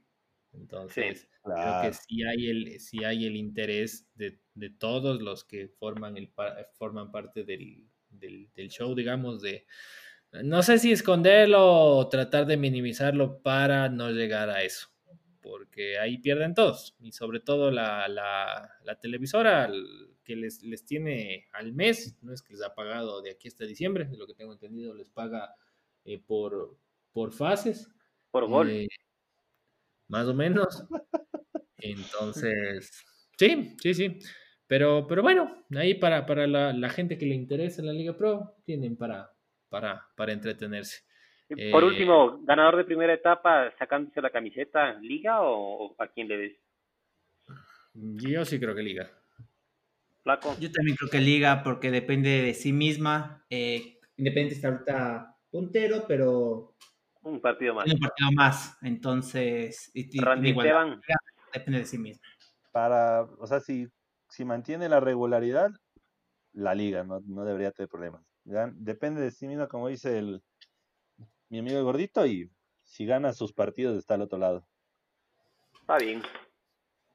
[0.54, 5.68] Entonces, creo que sí hay el, sí hay el interés de, de todos los que
[5.68, 6.32] forman, el,
[6.74, 9.66] forman parte del, del, del, show, digamos, de,
[10.44, 14.90] no sé si esconderlo o tratar de minimizarlo para no llegar a eso,
[15.42, 19.70] porque ahí pierden todos, y sobre todo la, la, la televisora
[20.24, 23.66] que les, les tiene al mes, no es que les ha pagado de aquí hasta
[23.66, 25.56] diciembre, de lo que tengo entendido, les paga
[26.04, 26.78] eh, por,
[27.12, 27.90] por fases.
[28.32, 28.70] Por gol.
[28.70, 28.88] Eh,
[30.08, 30.86] más o menos.
[31.78, 33.06] Entonces,
[33.38, 34.20] sí, sí, sí.
[34.68, 38.98] Pero, pero bueno, ahí para, para la, gente que le interesa la Liga Pro, tienen
[38.98, 39.32] para,
[39.70, 41.04] para, para entretenerse.
[41.48, 46.38] Por eh, último, ganador de primera etapa, sacándose la camiseta, ¿Liga o, a quién le
[46.38, 46.58] ves?
[47.94, 49.10] Yo sí creo que Liga.
[50.24, 50.58] Flaco.
[50.60, 53.46] Yo también creo que Liga, porque depende de sí misma.
[53.50, 56.76] Eh, Independiente está ahorita puntero, pero
[57.28, 57.86] un partido más.
[57.86, 58.78] Un partido más.
[58.82, 60.54] Entonces, Randy
[61.54, 62.22] depende de sí mismo.
[62.72, 63.88] Para, o sea, si,
[64.30, 65.72] si mantiene la regularidad,
[66.54, 68.24] la liga no, no debería tener problemas.
[68.76, 70.42] Depende de sí mismo, como dice el,
[71.50, 72.50] mi amigo el gordito, y
[72.84, 74.68] si gana sus partidos está al otro lado.
[75.82, 76.22] Está bien.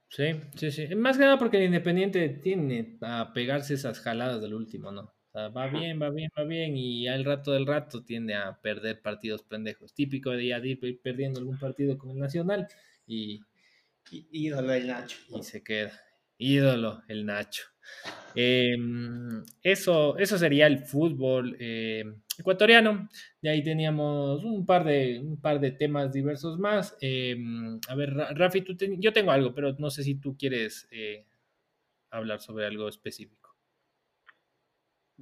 [0.08, 0.94] Sí, sí, sí.
[0.94, 5.14] Más que nada porque el Independiente tiene a pegarse esas jaladas del último, ¿no?
[5.34, 9.42] Va bien, va bien, va bien, y al rato del rato tiende a perder partidos
[9.42, 9.94] pendejos.
[9.94, 12.68] Típico de ir perdiendo algún partido con el Nacional
[13.06, 13.40] y,
[14.10, 15.18] ídolo el Nacho.
[15.28, 15.92] Y se queda.
[16.38, 17.64] Ídolo el Nacho.
[18.34, 23.08] Em, eso, eso sería el fútbol em, ecuatoriano.
[23.40, 26.96] Y ahí teníamos un par de, un par de temas diversos más.
[27.00, 31.26] Em, a ver, Rafi, tú yo tengo algo, pero no sé si tú quieres eh,
[32.10, 33.41] hablar sobre algo específico.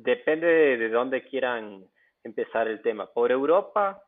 [0.02, 0.46] Depende
[0.78, 1.84] de, dónde quieran
[2.24, 3.06] empezar el tema.
[3.12, 4.02] ¿Por Europa?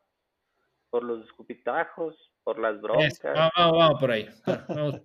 [0.89, 2.15] ¿Por los escupitajos?
[2.43, 3.21] ¿Por las broncas?
[3.55, 4.27] vamos, por ahí.
[4.69, 5.01] Vamos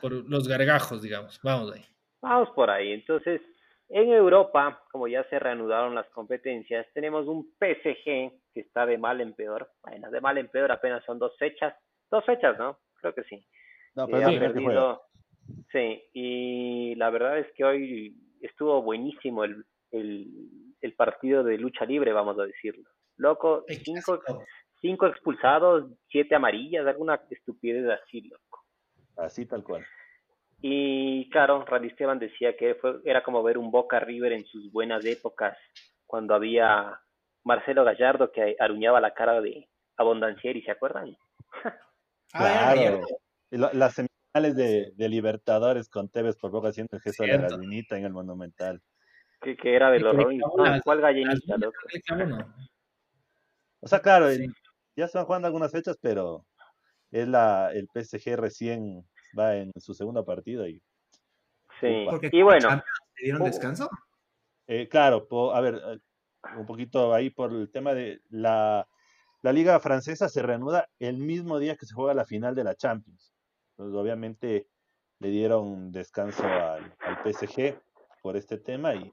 [0.00, 1.38] por, los gargajos, digamos.
[1.42, 1.84] Vamos ahí.
[2.22, 2.92] Vamos por ahí.
[2.92, 3.42] Entonces,
[3.90, 9.20] en Europa, como ya se reanudaron las competencias, tenemos un PSG que está de mal
[9.20, 9.70] en peor.
[9.82, 11.74] Bueno, de mal en peor apenas son dos fechas.
[12.10, 12.78] Dos fechas, ¿no?
[12.94, 13.46] Creo que sí.
[13.94, 15.02] No, pero sí, perdido...
[15.70, 22.12] sí, y la verdad es que hoy estuvo buenísimo el, el, partido de lucha libre,
[22.12, 22.88] vamos a decirlo.
[23.16, 24.20] Loco, cinco,
[24.80, 28.64] cinco expulsados, siete amarillas, alguna estupidez así, loco.
[29.16, 29.84] Así tal cual.
[30.60, 34.70] Y claro, Randy Esteban decía que fue, era como ver un Boca River en sus
[34.70, 35.56] buenas épocas,
[36.06, 37.00] cuando había
[37.44, 41.16] Marcelo Gallardo que aruñaba la cara de Abondancieri, ¿se acuerdan?
[42.34, 43.02] Ah, claro.
[43.50, 47.98] las semifinales de, de, Libertadores con Tevez por Boca haciendo el gesto de la gallinita
[47.98, 48.80] en el Monumental
[49.42, 50.40] que, era de los Rolling
[50.84, 51.78] ¿Cuál gallinita, loco?
[53.80, 54.28] O sea, claro,
[54.96, 56.46] ya están jugando algunas fechas, pero
[57.10, 59.04] es la el PSG recién
[59.38, 60.80] va en su segunda partida y
[61.80, 62.82] sí y bueno
[63.16, 63.90] ¿te dieron descanso?
[64.66, 65.98] Eh, claro, a ver, eh,
[66.56, 68.86] un poquito ahí por el tema de la,
[69.42, 72.74] la liga francesa se reanuda el mismo día que se juega la final de la
[72.74, 73.34] Champions.
[73.72, 74.68] Entonces, obviamente
[75.18, 77.80] le dieron descanso al, al PSG
[78.22, 79.12] por este tema y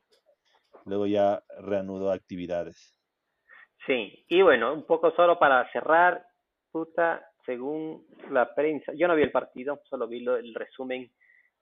[0.85, 2.95] luego ya reanudó actividades.
[3.85, 6.25] Sí, y bueno, un poco solo para cerrar,
[6.71, 11.09] puta, según la prensa, yo no vi el partido, solo vi el resumen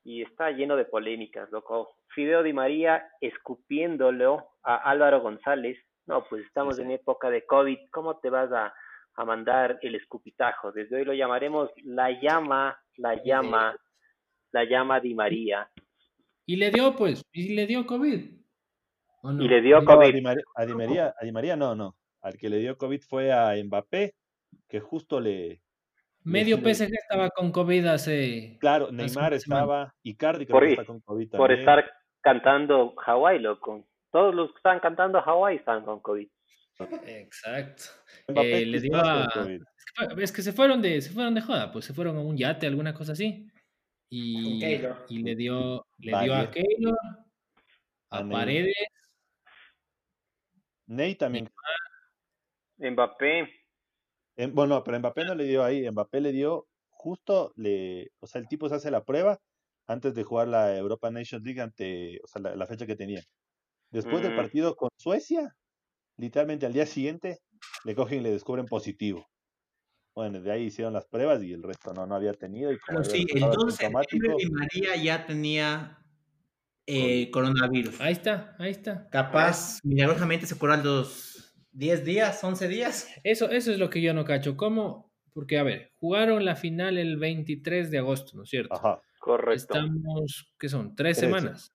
[0.04, 1.98] y está lleno de polémicas, loco.
[2.16, 5.78] Fideo Di María escupiéndolo a Álvaro González.
[6.06, 8.74] No, pues estamos en época de COVID, ¿cómo te vas a,
[9.16, 10.72] a mandar el escupitajo?
[10.72, 13.78] Desde hoy lo llamaremos la llama, la llama,
[14.54, 15.70] la llama Di María.
[16.46, 18.38] Y le dio, pues, y le dio COVID.
[19.40, 20.08] Y le dio COVID.
[20.08, 20.22] A Di,
[20.74, 21.96] María, a Di María no, no.
[22.22, 24.16] Al que le dio COVID fue a Mbappé,
[24.68, 25.62] que justo le...
[26.24, 28.58] Medio PSG estaba con COVID hace...
[28.60, 31.90] Claro, Neymar estaba, Icardi que por, está con COVID Por estar
[32.22, 33.88] cantando Hawái, loco.
[34.12, 36.28] Todos los que estaban cantando Hawái están con COVID.
[37.06, 37.84] Exacto.
[38.28, 39.28] Eh, le dio a...
[40.18, 42.68] Es que se fueron de, se fueron de joda, pues se fueron a un yate,
[42.68, 43.48] alguna cosa así.
[44.10, 44.64] Y,
[45.10, 46.98] y le dio, le dio a Keylor,
[48.10, 48.76] a, Paredes.
[50.88, 51.50] Ney también.
[52.78, 53.50] Mbappé.
[54.52, 58.48] bueno, pero Mbappé no le dio ahí, Mbappé le dio justo, le, o sea, el
[58.48, 59.40] tipo se hace la prueba
[59.88, 63.22] antes de jugar la Europa Nations League ante, o sea, la, fecha que tenía.
[63.92, 64.38] Después del mm.
[64.38, 65.56] partido con Suecia,
[66.18, 67.40] literalmente al día siguiente,
[67.86, 69.26] le cogen y le descubren positivo.
[70.14, 72.72] Bueno, de ahí hicieron las pruebas y el resto no, no había tenido.
[72.72, 73.90] Y sí, el 12 de
[74.50, 76.00] María ya tenía
[76.88, 78.00] eh, coronavirus.
[78.02, 79.08] Ahí está, ahí está.
[79.10, 83.10] Capaz, milagrosamente se curó los 10 días, 11 días.
[83.24, 84.58] Eso, eso es lo que yo no cacho.
[84.58, 85.14] ¿Cómo?
[85.34, 88.74] Porque, a ver, jugaron la final el 23 de agosto, ¿no es cierto?
[88.74, 89.02] Ajá.
[89.20, 89.78] Correcto.
[89.78, 90.96] Estamos, ¿qué son?
[90.96, 91.74] ¿Tres semanas?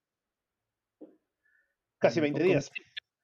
[1.98, 2.70] Casi 20 días.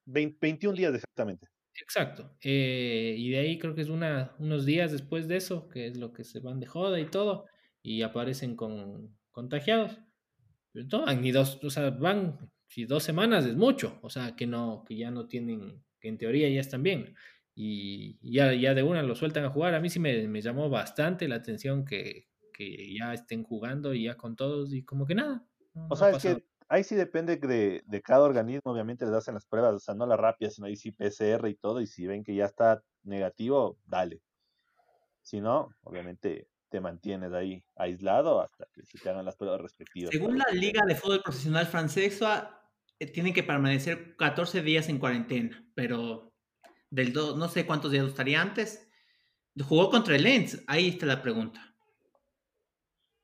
[0.05, 1.49] 21 días exactamente.
[1.81, 2.37] Exacto.
[2.43, 5.97] Eh, y de ahí creo que es una, unos días después de eso, que es
[5.97, 7.47] lo que se van de joda y todo,
[7.83, 9.99] y aparecen con contagiados.
[10.87, 14.47] No van ni dos, o sea, van, si dos semanas es mucho, o sea, que
[14.47, 17.15] no, que ya no tienen, que en teoría ya están bien.
[17.55, 19.75] Y ya, ya de una lo sueltan a jugar.
[19.75, 24.05] A mí sí me, me llamó bastante la atención que, que ya estén jugando y
[24.05, 25.45] ya con todos y como que nada.
[25.89, 29.47] o sea, es que ahí sí depende de, de, cada organismo, obviamente les hacen las
[29.47, 32.23] pruebas, o sea, no las rápidas, sino ahí sí PCR y todo, y si ven
[32.23, 34.23] que ya está negativo, dale.
[35.23, 40.11] Si no, obviamente te mantienes ahí aislado hasta que se te hagan las pruebas respectivas.
[40.11, 42.63] Según la Liga de Fútbol Profesional Francesa,
[42.99, 46.33] eh, tienen que permanecer 14 días en cuarentena, pero
[46.91, 48.91] del do, no sé cuántos días estaría antes.
[49.61, 51.75] Jugó contra el Lens, ahí está la pregunta.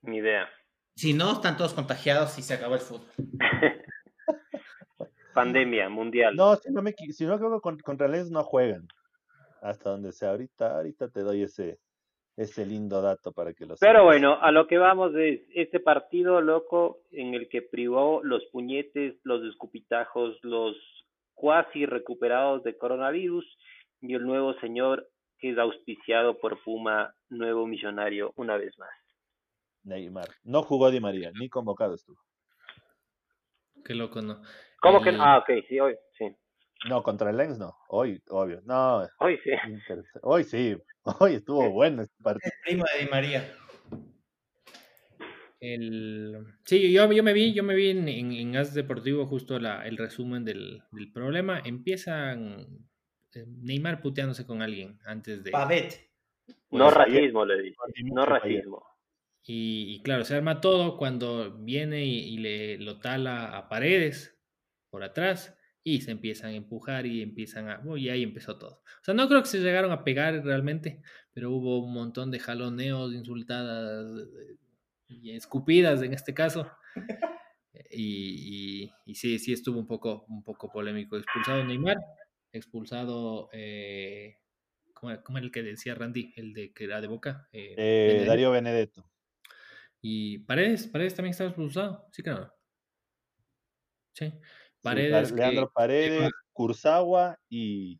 [0.02, 0.48] Ni idea.
[0.96, 3.08] Si no, están todos contagiados y se acabó el fútbol.
[5.34, 6.36] Pandemia mundial.
[6.36, 8.86] No, si no, me, si no contra Lens no juegan.
[9.60, 10.30] Hasta donde sea.
[10.30, 11.80] Ahorita, ahorita te doy ese,
[12.36, 16.40] ese lindo dato para que lo Pero bueno, a lo que vamos es este partido
[16.40, 20.76] loco en el que privó los puñetes, los escupitajos, los
[21.34, 23.44] cuasi recuperados de coronavirus
[24.00, 25.08] y el nuevo señor
[25.38, 28.90] que es auspiciado por Puma, nuevo millonario una vez más.
[29.84, 30.28] Neymar.
[30.42, 32.18] No jugó Di María, ni convocado estuvo.
[33.84, 34.40] Qué loco, ¿no?
[34.80, 35.10] ¿Cómo que?
[35.18, 36.03] Ah, ok, sí, hoy, sí.
[36.88, 37.76] No, contra el Lens no.
[37.88, 38.60] Hoy, obvio.
[38.64, 39.06] No.
[39.18, 39.50] Hoy sí.
[40.22, 40.76] Hoy sí.
[41.20, 42.50] Hoy estuvo bueno este partido.
[42.54, 43.56] El primo de Di María.
[45.60, 46.46] El...
[46.64, 49.96] Sí, yo, yo me vi, yo me vi en, en, As Deportivo justo la, el
[49.96, 51.62] resumen del, del problema.
[51.64, 52.66] Empiezan
[53.34, 55.50] eh, Neymar puteándose con alguien antes de.
[55.50, 56.10] Pavet.
[56.70, 57.82] No pues, racismo, le digo.
[58.12, 58.84] No racismo.
[59.46, 64.38] Y, claro, se arma todo cuando viene y, le lo tala a paredes
[64.90, 65.53] por atrás
[65.86, 67.82] y se empiezan a empujar y empiezan a...
[67.96, 68.82] y ahí empezó todo.
[69.00, 71.02] O sea, no creo que se llegaron a pegar realmente,
[71.34, 74.26] pero hubo un montón de jaloneos, insultadas
[75.06, 76.68] y escupidas en este caso.
[77.96, 81.16] Y, sí, sí estuvo un poco, un poco polémico.
[81.16, 81.98] Expulsado Neymar,
[82.52, 83.48] expulsado...
[83.52, 84.38] Eh,
[84.92, 86.32] ¿cómo, era el que decía Randy?
[86.36, 87.48] El de que era de boca.
[87.52, 89.08] Eh, eh Darío Benedetto.
[90.00, 92.52] Y Paredes, Paredes también estaba expulsado, sí que no.
[94.12, 94.32] Sí.
[94.84, 95.32] Paredes.
[95.32, 97.98] Leandro Paredes, Kurzawa y,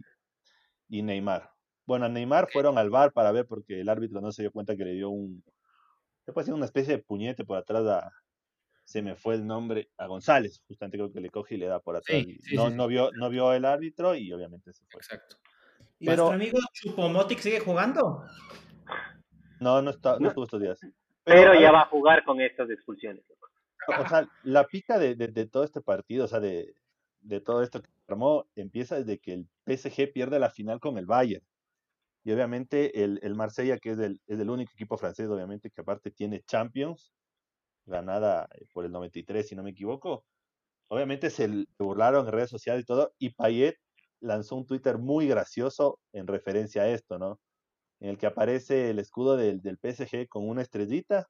[0.89, 1.51] y Neymar.
[1.87, 4.77] Bueno, a Neymar fueron al bar para ver porque el árbitro no se dio cuenta
[4.77, 5.43] que le dio un.
[6.27, 8.11] Decir una especie de puñete por atrás a.
[8.85, 11.81] Se me fue el nombre a González, justamente creo que le coge y le da
[11.81, 12.23] por atrás.
[12.53, 15.01] no, no, vio, no vio el árbitro y obviamente se fue.
[15.01, 15.37] Exacto.
[15.99, 18.25] ¿Y nuestro amigo Chupomotic sigue jugando?
[19.61, 20.79] No, no, está, no estuvo estos días.
[21.25, 23.25] Pero, ya va a jugar con estas expulsiones.
[23.89, 26.75] O sea, la pica de, de, todo este partido, o sea, de,
[27.21, 31.07] de todo esto que armó, empieza desde que el PSG pierde la final con el
[31.07, 31.45] Bayern.
[32.25, 35.81] Y obviamente el, el Marsella, que es el, es el único equipo francés, obviamente, que
[35.83, 37.13] aparte tiene Champions,
[37.87, 40.25] ganada por el 93, si no me equivoco.
[40.89, 43.77] Obviamente se burlaron en redes sociales y todo, y Payet
[44.21, 47.41] lanzó un Twitter muy gracioso en referencia a esto, ¿no?
[48.05, 51.29] en el que aparece el escudo del, del PSG con una estrellita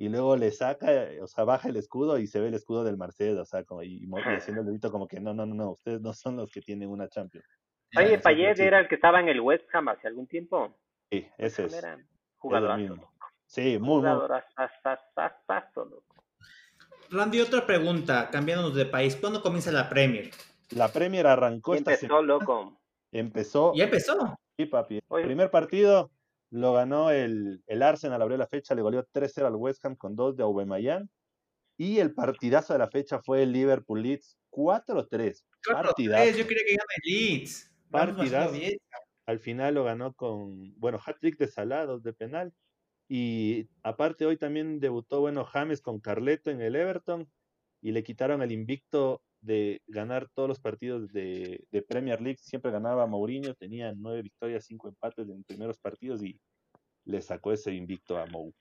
[0.00, 0.86] y luego le saca,
[1.20, 3.82] o sea, baja el escudo y se ve el escudo del Marsella, o sea, como,
[3.82, 6.60] y, haciendo el grito como que no, no, no, no, ustedes no son los que
[6.60, 7.44] tienen una Champions.
[7.96, 10.78] Oye, Payet era el que estaba en el West Ham hace algún tiempo.
[11.10, 11.74] Sí, ese es.
[11.74, 11.98] Era
[12.36, 12.78] jugador.
[13.46, 14.28] Sí, muy, muy.
[17.10, 20.30] Randy, otra pregunta, cambiándonos de país, ¿cuándo comienza la Premier?
[20.70, 22.78] La Premier arrancó esta Empezó, loco.
[23.10, 23.72] Empezó.
[23.74, 24.38] ¿Ya empezó?
[24.56, 25.00] Sí, papi.
[25.10, 26.10] El primer partido
[26.50, 30.16] lo ganó el, el, Arsenal, abrió la fecha, le goleó 3-0 al West Ham con
[30.16, 31.08] dos de Aubameyang.
[31.76, 35.44] Y el partidazo de la fecha fue el Liverpool Leeds 4-3.
[35.72, 36.38] Partidazo.
[36.38, 37.72] Yo quería que gane el Leeds.
[37.90, 38.56] Partidazo.
[39.26, 42.52] Al final lo ganó con, bueno, hat-trick de salados de penal.
[43.08, 47.30] Y aparte hoy también debutó, bueno, James con Carleto en el Everton
[47.80, 52.38] y le quitaron el invicto de ganar todos los partidos de, Premier League.
[52.40, 56.38] Siempre ganaba Mourinho, tenía nueve victorias, cinco empates en primeros partidos y
[57.04, 58.52] le sacó ese invicto a Mou.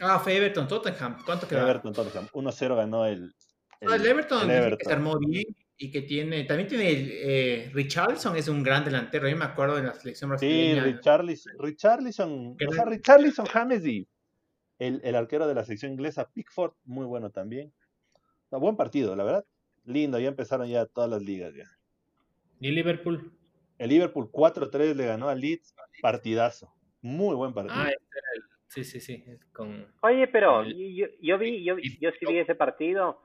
[0.00, 1.18] Ah, fue Everton Tottenham.
[1.24, 1.62] ¿Cuánto quedó?
[1.68, 2.28] Everton Tottenham.
[2.32, 3.34] 1-0 ganó el.
[3.80, 5.44] El, el Everton, Que se armó bien
[5.76, 6.44] y que tiene.
[6.44, 6.90] También tiene.
[6.90, 9.28] Eh, Richarlison es un gran delantero.
[9.28, 10.84] Yo me acuerdo de la selección brasileña.
[10.84, 11.52] Sí, Richarlison.
[11.58, 12.56] Richarlison.
[12.68, 14.06] O sea, Richarlison, James y
[14.78, 17.72] el, el, arquero de la selección inglesa, Pickford, muy bueno también.
[18.50, 19.44] buen partido, la verdad.
[19.88, 21.64] Lindo, ya empezaron ya todas las ligas ya.
[22.60, 23.32] ¿Y el Liverpool?
[23.78, 26.72] El Liverpool 4-3 le ganó al Leeds, partidazo.
[27.00, 27.80] Muy buen partido.
[27.80, 27.90] Ah,
[28.66, 29.24] sí, sí, sí.
[29.52, 33.22] Con Oye, pero yo, yo, vi, yo, yo sí vi ese partido.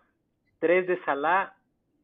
[0.60, 1.54] Tres de Salah.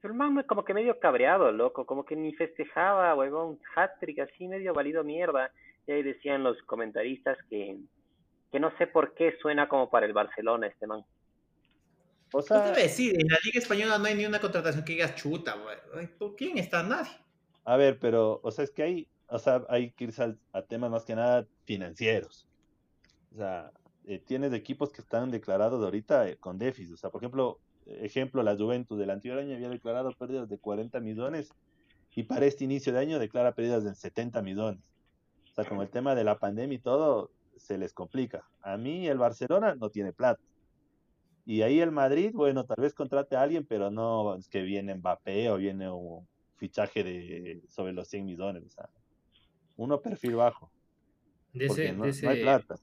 [0.02, 1.86] El man como que medio cabreado, loco.
[1.86, 3.60] Como que ni festejaba, huevón.
[3.76, 5.52] Hat-trick así, medio valido mierda.
[5.86, 7.78] Y ahí decían los comentaristas que,
[8.52, 11.06] que no sé por qué suena como para el Barcelona este man.
[12.32, 15.16] O sea, debe decir, en la Liga Española no hay ni una contratación que digas
[15.16, 16.08] chuta, güey.
[16.18, 16.84] ¿Por quién está?
[16.84, 17.12] Nadie.
[17.66, 20.92] A ver, pero, o sea, es que hay, o sea, hay que irse a, temas
[20.92, 22.48] más que nada financieros.
[23.34, 23.72] O sea,
[24.06, 26.94] eh, tienes equipos que están declarados ahorita eh, con déficit.
[26.94, 31.00] O sea, por ejemplo, ejemplo, la Juventus del anterior año había declarado pérdidas de 40
[31.00, 31.54] millones
[32.16, 34.82] y para este inicio de año declara pérdidas de 70 millones.
[35.52, 38.48] O sea, con el tema de la pandemia y todo, se les complica.
[38.62, 40.42] A mí el Barcelona no tiene plata.
[41.50, 44.94] Y ahí el Madrid, bueno, tal vez contrate a alguien, pero no es que viene
[44.94, 46.28] Mbappé o viene un
[46.58, 48.64] fichaje de sobre los 100 millones.
[48.68, 48.88] O sea,
[49.76, 50.72] uno perfil bajo.
[51.52, 52.76] De ese, no, hay plata.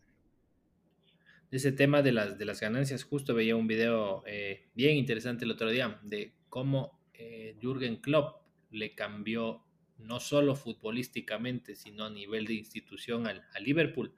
[1.48, 5.44] De ese tema de las, de las ganancias, justo veía un video eh, bien interesante
[5.44, 8.42] el otro día de cómo eh, Jürgen Klopp
[8.72, 9.62] le cambió
[9.98, 14.12] no solo futbolísticamente, sino a nivel de institución al, a Liverpool,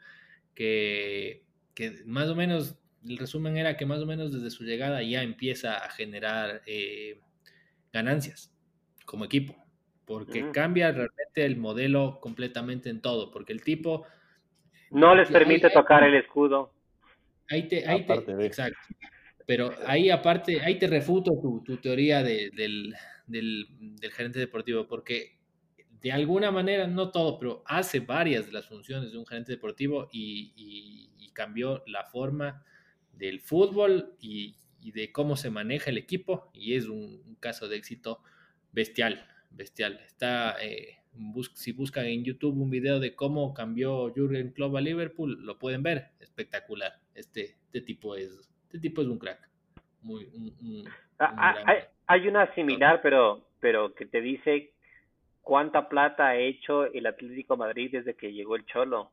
[0.55, 1.44] que,
[1.74, 5.22] que más o menos el resumen era que más o menos desde su llegada ya
[5.22, 7.20] empieza a generar eh,
[7.92, 8.53] ganancias
[9.05, 9.57] como equipo,
[10.05, 14.07] porque cambia realmente el modelo completamente en todo, porque el tipo...
[14.90, 16.72] No les permite tocar el escudo.
[17.51, 18.78] Ahí te, ahí te, exacto.
[19.46, 21.32] Pero ahí aparte, ahí te refuto
[21.64, 22.51] tu, teoría del,
[23.26, 23.66] del,
[24.12, 25.38] gerente deportivo, porque
[26.03, 30.09] de alguna manera, no todo, pero hace varias de las funciones de un gerente deportivo
[30.12, 30.53] y,
[31.18, 32.62] y cambió la forma
[33.19, 38.23] del fútbol y, de cómo se maneja el equipo y es un, caso de éxito
[38.73, 40.01] bestial, bestial.
[40.07, 40.99] Está, eh,
[41.55, 45.83] si buscan en YouTube un video de cómo cambió Jurgen Klopp a Liverpool, lo pueden
[45.83, 46.93] ver, espectacular.
[47.14, 49.49] Este, este tipo es, este tipo es un crack.
[50.01, 50.27] Muy,
[51.19, 51.35] ah,
[51.66, 51.75] ah,
[52.07, 54.73] hay, una similar, pero, pero que te dice
[55.43, 59.11] cuánta plata ha hecho el Atlético Madrid desde que llegó el Cholo.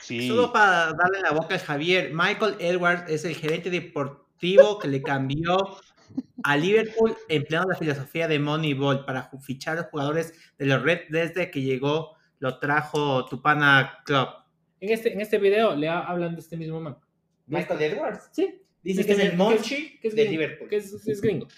[0.00, 5.02] Solo para darle la boca a Javier, Michael Edwards es el gerente deportivo que le
[5.02, 5.78] cambió
[6.42, 11.00] a Liverpool empleando la filosofía de Moneyball para fichar a los jugadores de los Red
[11.08, 14.28] desde que llegó, lo trajo Tupana Club.
[14.80, 16.96] En este, en este video le hablan de este mismo man.
[17.46, 18.28] ¿Michael Edwards?
[18.32, 18.60] Sí.
[18.82, 20.68] Dice que, es el Monchi de Liverpool.
[20.68, 21.48] Que es, gringo.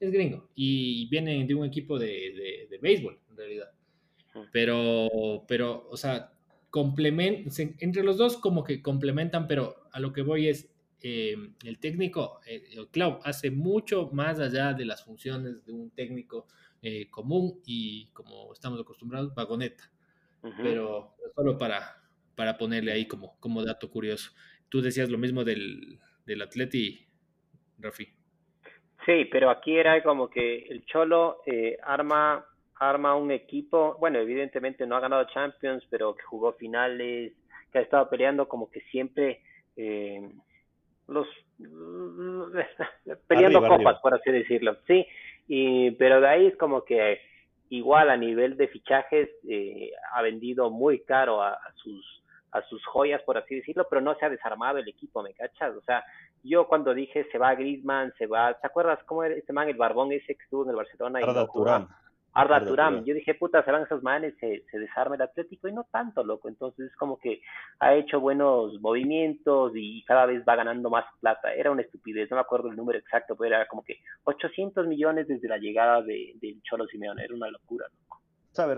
[0.00, 0.48] Es gringo.
[0.54, 3.70] Y viene de un equipo de, de, de béisbol, en realidad.
[4.50, 6.32] Pero, pero, o sea,
[6.72, 11.78] complementan, entre los dos como que complementan, pero a lo que voy es, eh, el
[11.78, 16.46] técnico, eh, el club, hace mucho más allá de las funciones de un técnico
[16.80, 19.84] eh, común y como estamos acostumbrados, vagoneta.
[20.56, 22.02] Pero solo para,
[22.34, 24.32] para ponerle ahí como, como dato curioso.
[24.70, 27.06] Tú decías lo mismo del, del Atleti,
[27.78, 28.06] Rafi.
[29.04, 31.42] Sí, pero aquí era como que el Cholo
[31.84, 32.44] arma
[32.88, 37.32] arma un equipo, bueno, evidentemente no ha ganado Champions, pero que jugó finales,
[37.70, 39.40] que ha estado peleando como que siempre
[39.76, 40.30] eh,
[41.08, 41.26] los
[43.28, 45.06] peleando copas, por así decirlo, sí,
[45.48, 47.20] y, pero de ahí es como que
[47.70, 53.22] igual a nivel de fichajes eh, ha vendido muy caro a, sus a sus joyas,
[53.22, 55.74] por así decirlo, pero no se ha desarmado el equipo, ¿me cachas?
[55.74, 56.04] O sea,
[56.42, 59.76] yo cuando dije se va Griezmann, se va, ¿te acuerdas cómo era este man, el
[59.76, 61.20] barbón ese que estuvo en el Barcelona?
[61.22, 61.24] y
[62.34, 63.04] Arda Turam.
[63.04, 66.24] Yo dije, puta, se van esos manes, se, se desarma el Atlético y no tanto,
[66.24, 66.48] loco.
[66.48, 67.42] Entonces es como que
[67.78, 71.52] ha hecho buenos movimientos y cada vez va ganando más plata.
[71.54, 75.28] Era una estupidez, no me acuerdo el número exacto, pero era como que 800 millones
[75.28, 77.24] desde la llegada del de Cholo Simeone.
[77.24, 78.22] Era una locura, loco.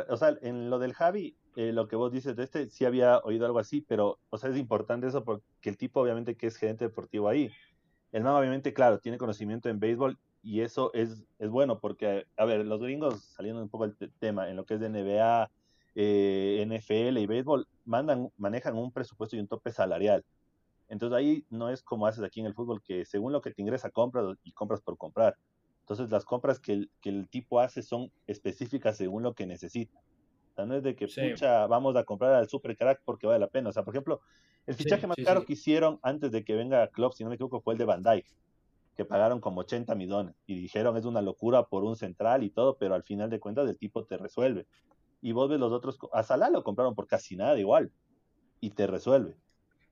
[0.08, 3.18] O sea, en lo del Javi, eh, lo que vos dices de este, sí había
[3.18, 6.56] oído algo así, pero, o sea, es importante eso porque el tipo, obviamente, que es
[6.56, 7.50] gerente deportivo ahí,
[8.12, 12.44] el man obviamente, claro, tiene conocimiento en béisbol y eso es, es bueno porque, a
[12.44, 15.50] ver, los gringos, saliendo un poco del tema, en lo que es de NBA,
[15.94, 20.22] eh, NFL y béisbol, mandan, manejan un presupuesto y un tope salarial.
[20.88, 23.62] Entonces ahí no es como haces aquí en el fútbol, que según lo que te
[23.62, 25.34] ingresa compras y compras por comprar.
[25.80, 29.98] Entonces las compras que el, que el tipo hace son específicas según lo que necesita.
[30.52, 33.38] O sea, no es de que, pucha, vamos a comprar al super crack porque vale
[33.38, 33.70] la pena.
[33.70, 34.20] O sea, por ejemplo,
[34.66, 37.60] el fichaje más caro que hicieron antes de que venga Club, si no me equivoco,
[37.60, 38.28] fue el de Van Dyke,
[38.96, 40.34] que pagaron como 80 millones.
[40.46, 43.68] Y dijeron, es una locura por un central y todo, pero al final de cuentas
[43.68, 44.66] el tipo te resuelve.
[45.20, 47.90] Y vos ves los otros, a Salah lo compraron por casi nada igual.
[48.60, 49.36] Y te resuelve.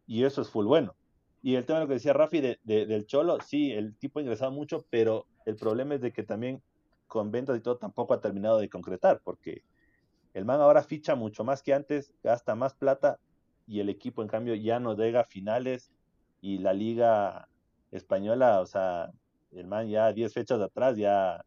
[0.06, 0.94] Y eso es full bueno.
[1.42, 4.22] Y el tema de lo que decía Rafi de, del Cholo, sí, el tipo ha
[4.22, 6.62] ingresado mucho, pero el problema es de que también
[7.08, 9.64] con ventas y todo tampoco ha terminado de concretar, porque
[10.34, 13.18] el man ahora ficha mucho más que antes, gasta más plata
[13.66, 15.92] y el equipo en cambio ya no llega a finales
[16.40, 17.48] y la liga
[17.92, 19.12] española, o sea,
[19.52, 21.44] el man ya 10 fechas atrás, ya,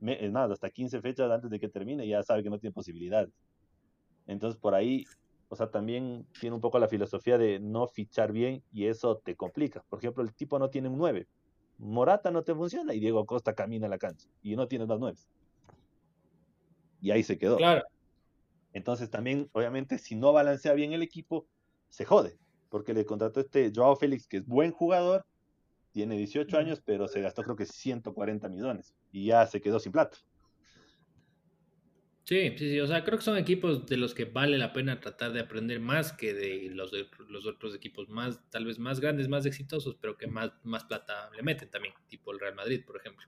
[0.00, 3.32] es más, hasta 15 fechas antes de que termine, ya sabe que no tiene posibilidades.
[4.28, 5.04] Entonces por ahí
[5.48, 9.36] o sea, también tiene un poco la filosofía de no fichar bien y eso te
[9.36, 9.84] complica.
[9.88, 11.26] Por ejemplo, el tipo no tiene un 9.
[11.78, 14.98] Morata no te funciona y Diego Costa camina a la cancha y no tienes más
[14.98, 15.16] 9.
[17.00, 17.58] Y ahí se quedó.
[17.58, 17.84] Claro.
[18.72, 21.46] Entonces también, obviamente, si no balancea bien el equipo,
[21.88, 22.38] se jode.
[22.68, 25.24] Porque le contrató este Joao Félix, que es buen jugador,
[25.96, 29.92] tiene 18 años, pero se gastó creo que 140 millones y ya se quedó sin
[29.92, 30.18] plata.
[32.24, 35.00] Sí, sí, sí, o sea, creo que son equipos de los que vale la pena
[35.00, 36.92] tratar de aprender más que de los,
[37.30, 41.30] los otros equipos más, tal vez más grandes, más exitosos, pero que más, más plata
[41.34, 43.26] le meten también, tipo el Real Madrid, por ejemplo.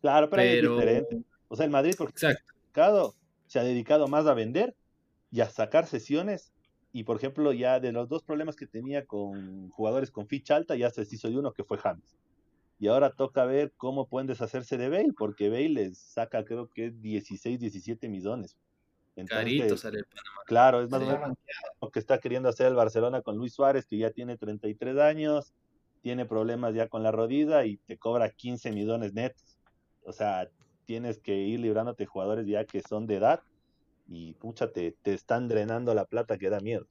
[0.00, 1.22] Claro, pero, es diferente.
[1.48, 3.16] O sea, el Madrid, porque Exacto.
[3.48, 4.76] se ha dedicado más a vender
[5.32, 6.52] y a sacar sesiones.
[6.96, 10.76] Y por ejemplo, ya de los dos problemas que tenía con jugadores con ficha alta,
[10.76, 12.16] ya se deshizo de uno que fue James
[12.78, 16.90] y ahora toca ver cómo pueden deshacerse de Bale, porque Bale les saca creo que
[16.90, 18.56] 16, 17 millones.
[19.28, 20.40] Carito sale el Panamá.
[20.46, 21.36] Claro, es más o menos
[21.82, 25.52] lo que está queriendo hacer el Barcelona con Luis Suárez, que ya tiene 33 años,
[26.00, 29.58] tiene problemas ya con la rodilla y te cobra 15 millones netos.
[30.02, 30.48] O sea,
[30.86, 33.42] tienes que ir librándote jugadores ya que son de edad
[34.08, 36.86] y pucha, te, te están drenando la plata que da miedo.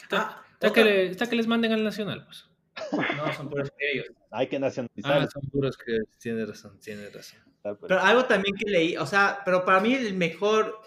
[0.00, 2.46] Está, que, está que les manden al Nacional, pues.
[3.16, 4.12] No, son puros criollos.
[4.30, 5.22] Hay que nacionalizar.
[5.22, 6.08] Ah, son puros criollos.
[6.18, 7.40] Tiene razón, tiene razón.
[7.62, 10.78] Pero algo también que leí, o sea, pero para mí el mejor,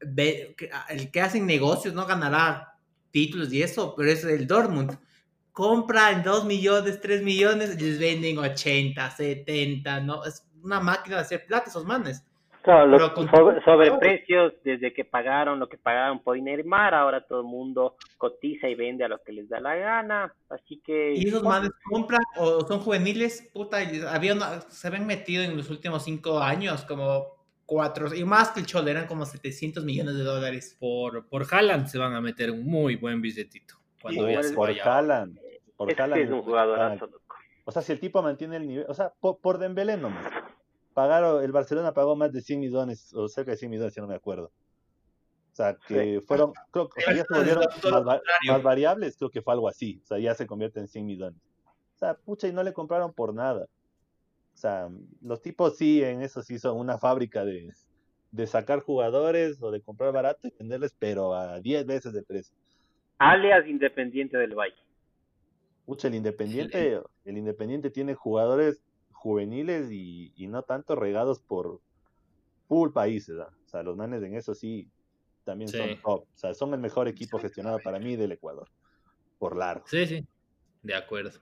[0.00, 2.76] el que hace negocios no ganará
[3.10, 4.98] títulos y eso, pero es el Dortmund.
[5.52, 10.24] Compra en 2 millones, 3 millones, les venden 80, 70, ¿no?
[10.24, 12.24] Es una máquina de hacer plata esos manes
[12.64, 18.68] sobre, precios, desde que pagaron lo que pagaron por Inermar, ahora todo el mundo cotiza
[18.68, 21.14] y vende a lo que les da la gana, así que...
[21.14, 23.78] Y esos manes compran o son juveniles, puta,
[24.10, 27.26] había se habían metido en los últimos cinco años como
[27.66, 30.76] cuatro, y más que el Chol, eran como 700 millones de dólares.
[30.78, 33.76] Por, por Haaland se van a meter un muy buen billetito.
[34.00, 35.38] Cuando por, Haaland.
[35.76, 36.98] Por es un jugador
[37.64, 40.26] O sea, si el tipo mantiene el nivel, o sea, por, por Dembélé nomás
[40.92, 44.06] pagaron, el Barcelona pagó más de 100 millones, o cerca de 100 millones, si no
[44.06, 44.52] me acuerdo.
[45.52, 47.64] O sea, que fueron, creo que ya se volvieron
[48.46, 50.00] más, variables, creo que fue algo así.
[50.02, 51.40] O sea, ya se convierte en 100 millones.
[51.96, 53.66] O sea, pucha, y no le compraron por nada.
[54.54, 54.88] O sea,
[55.20, 57.70] los tipos sí, en eso sí son una fábrica de,
[58.30, 62.56] de sacar jugadores o de comprar barato y venderles, pero a 10 veces de precio.
[63.18, 64.74] Alias Independiente del Valle.
[65.84, 68.82] Pucha, el Independiente, el Independiente tiene jugadores
[69.22, 71.80] juveniles y, no tanto regados por
[72.66, 73.36] full países.
[73.38, 74.88] O sea, los manes en eso sí
[75.44, 76.22] también son top.
[76.22, 78.68] O sea, son el mejor equipo gestionado para mí del Ecuador.
[79.38, 79.84] Por largo.
[79.86, 80.26] Sí, sí.
[80.82, 81.38] De acuerdo.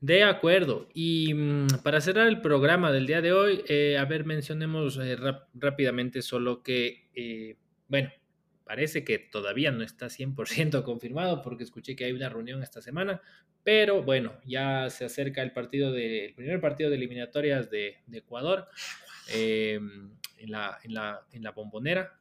[0.00, 0.88] De acuerdo.
[0.94, 5.16] Y mm, para cerrar el programa del día de hoy, eh, a ver, mencionemos eh,
[5.54, 7.56] rápidamente solo que, eh,
[7.88, 8.10] bueno,
[8.68, 13.22] parece que todavía no está 100% confirmado porque escuché que hay una reunión esta semana,
[13.64, 18.68] pero bueno, ya se acerca el partido de, el primer partido de eliminatorias de, Ecuador
[19.32, 22.14] em, en, la, en, la, en la bombonera.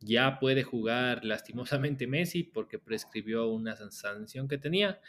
[0.00, 5.00] Ya puede jugar lastimosamente Messi porque prescribió una sanción que tenía.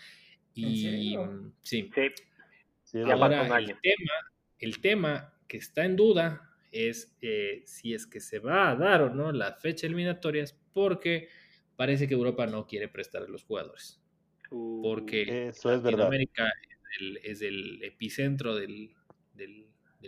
[0.55, 1.15] Y
[1.61, 1.91] sí.
[2.83, 2.99] sí.
[3.03, 4.13] Ahora el tema,
[4.57, 9.01] el tema que está en duda es eh, si es que se va a dar
[9.01, 11.29] o no la fecha eliminatorias porque
[11.75, 13.99] parece que Europa no quiere prestar a los jugadores
[14.49, 16.51] porque Eso es Latinoamérica
[17.23, 18.95] es el, epicentro del,
[19.33, 19.67] del,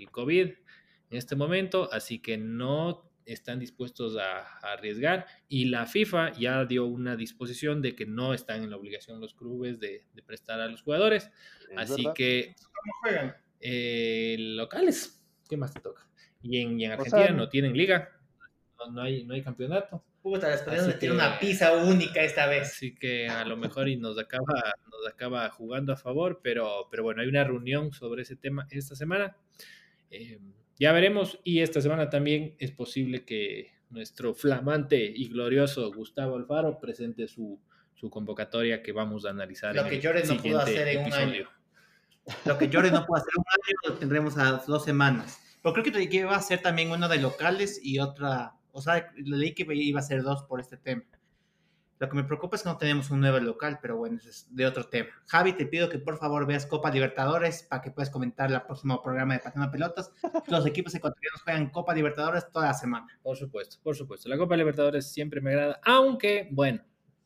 [0.09, 6.65] COVID en este momento, así que no, están dispuestos a, arriesgar y la FIFA ya
[6.65, 10.67] dio una disposición de que no están en la obligación los clubes de, prestar a
[10.67, 11.29] los jugadores.
[11.77, 12.55] Así que...
[12.57, 13.35] ¿Cómo juegan?
[13.59, 16.09] Eh, locales, ¿qué más te toca?
[16.43, 18.09] Y en, Argentina no tienen liga,
[18.91, 20.03] no, hay, no hay campeonato.
[20.21, 22.69] Puta, les tiene una pizza única esta vez.
[22.69, 27.01] Así que a lo mejor y nos acaba, nos acaba jugando a favor, pero, pero
[27.03, 29.35] bueno, hay una reunión sobre ese tema esta semana.
[30.11, 30.39] Eh,
[30.77, 31.39] ya veremos.
[31.43, 37.59] Y esta semana también es posible que nuestro flamante y glorioso Gustavo Alfaro presente su,
[38.09, 39.75] convocatoria que vamos a analizar.
[39.75, 41.49] Lo que Jorge no pudo hacer en un año.
[42.45, 45.40] Lo que Jorge no pudo hacer en un año lo tendremos a dos semanas.
[45.61, 49.53] Pero creo que iba a ser también uno de locales y otra, o sea, leí
[49.53, 51.03] que iba a ser dos por este tema.
[52.01, 54.47] Lo que me preocupa es que no tenemos un nuevo local, pero bueno, eso es
[54.49, 55.09] de otro tema.
[55.27, 58.99] Javi, te pido que por favor veas Copa Libertadores para que puedas comentar el próximo
[59.03, 60.11] programa de Pateando Pelotas.
[60.47, 63.07] Los equipos ecuatorianos juegan Copa Libertadores toda la semana.
[63.21, 64.29] Por supuesto, por supuesto.
[64.29, 66.81] La Copa Libertadores siempre me agrada, aunque, bueno,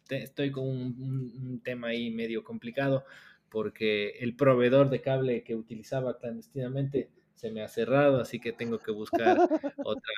[0.09, 3.05] estoy con un, tema ahí medio complicado
[3.49, 8.79] porque el proveedor de cable que utilizaba clandestinamente se me ha cerrado, así que tengo
[8.79, 9.37] que buscar
[9.85, 10.13] otra,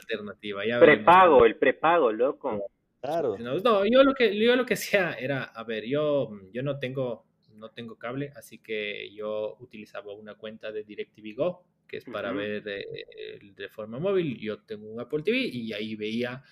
[0.00, 0.62] alternativa.
[0.78, 2.70] prepago, el prepago, loco.
[3.00, 3.36] Claro.
[3.38, 7.24] No, yo lo que yo lo que hacía era, a ver, yo, yo no tengo
[7.54, 12.32] no tengo cable, así que yo utilizaba una cuenta de DirecTV Go, que es para
[12.32, 14.38] ver eh, de forma móvil.
[14.38, 16.42] Yo tengo un Apple TV y ahí veía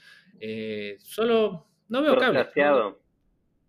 [0.40, 2.46] eh, solo no veo cable.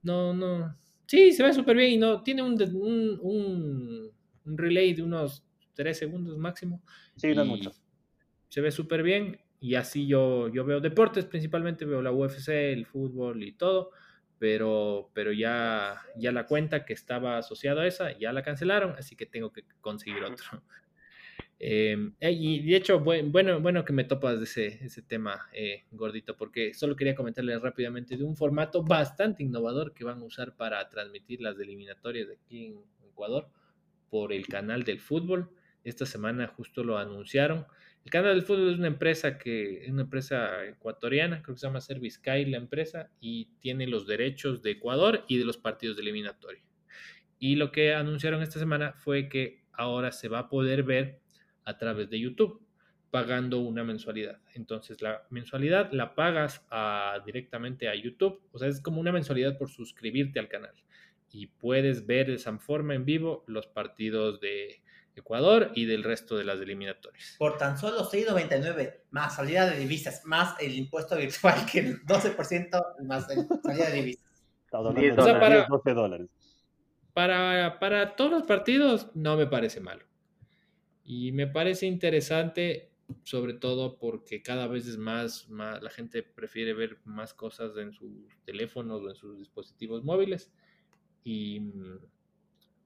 [0.01, 0.75] No, no,
[1.09, 4.11] Sí, se ve súper bien y no tiene un, un,
[4.45, 5.43] un, relay de unos
[5.74, 6.82] 3 segundos máximo.
[7.15, 7.72] Sí, no mucho.
[8.47, 12.86] Se ve súper bien y así yo, yo veo deportes, principalmente veo la UFC, el
[12.86, 13.91] fútbol y todo,
[14.38, 19.15] pero, pero ya, ya la cuenta que estaba asociada a esa ya la cancelaron, así
[19.15, 20.45] que tengo que conseguir otro.
[21.61, 26.38] Em, y de hecho, bueno, bueno que me topas de ese, ese tema, eh, gordito,
[26.38, 30.88] porque solo quería comentarles rápidamente de un formato bastante innovador que van a usar para
[30.88, 33.49] transmitir las eliminatorias de aquí en Ecuador
[34.09, 35.51] por el canal del fútbol.
[35.89, 37.65] Esta semana justo lo anunciaron.
[38.05, 41.67] El canal del fútbol es una empresa que es una empresa ecuatoriana, creo que se
[41.67, 46.03] llama Servisky la empresa y tiene los derechos de Ecuador y de los partidos de
[46.03, 46.63] eliminatoria.
[47.39, 51.21] Y lo que anunciaron esta semana fue que ahora se va a poder ver
[51.65, 52.61] a través de YouTube
[53.09, 54.39] pagando una mensualidad.
[54.53, 56.61] Entonces la mensualidad la pagas
[57.25, 60.75] directamente a YouTube, o sea, es como una mensualidad por suscribirte al canal
[61.31, 64.81] y puedes ver de esa forma en vivo los partidos de
[65.20, 67.36] Ecuador y del resto de las eliminatorias.
[67.38, 73.03] Por tan solo 6.99 más salida de divisas, más el impuesto virtual que el 12%
[73.03, 74.43] más salida de divisas.
[74.72, 76.28] para, 12 dólares.
[77.13, 80.05] Para, para todos los partidos no me parece malo.
[81.03, 82.91] Y me parece interesante,
[83.24, 87.93] sobre todo porque cada vez es más, más la gente prefiere ver más cosas en
[87.93, 88.11] sus
[88.45, 90.51] teléfonos o en sus dispositivos móviles.
[91.24, 91.61] Y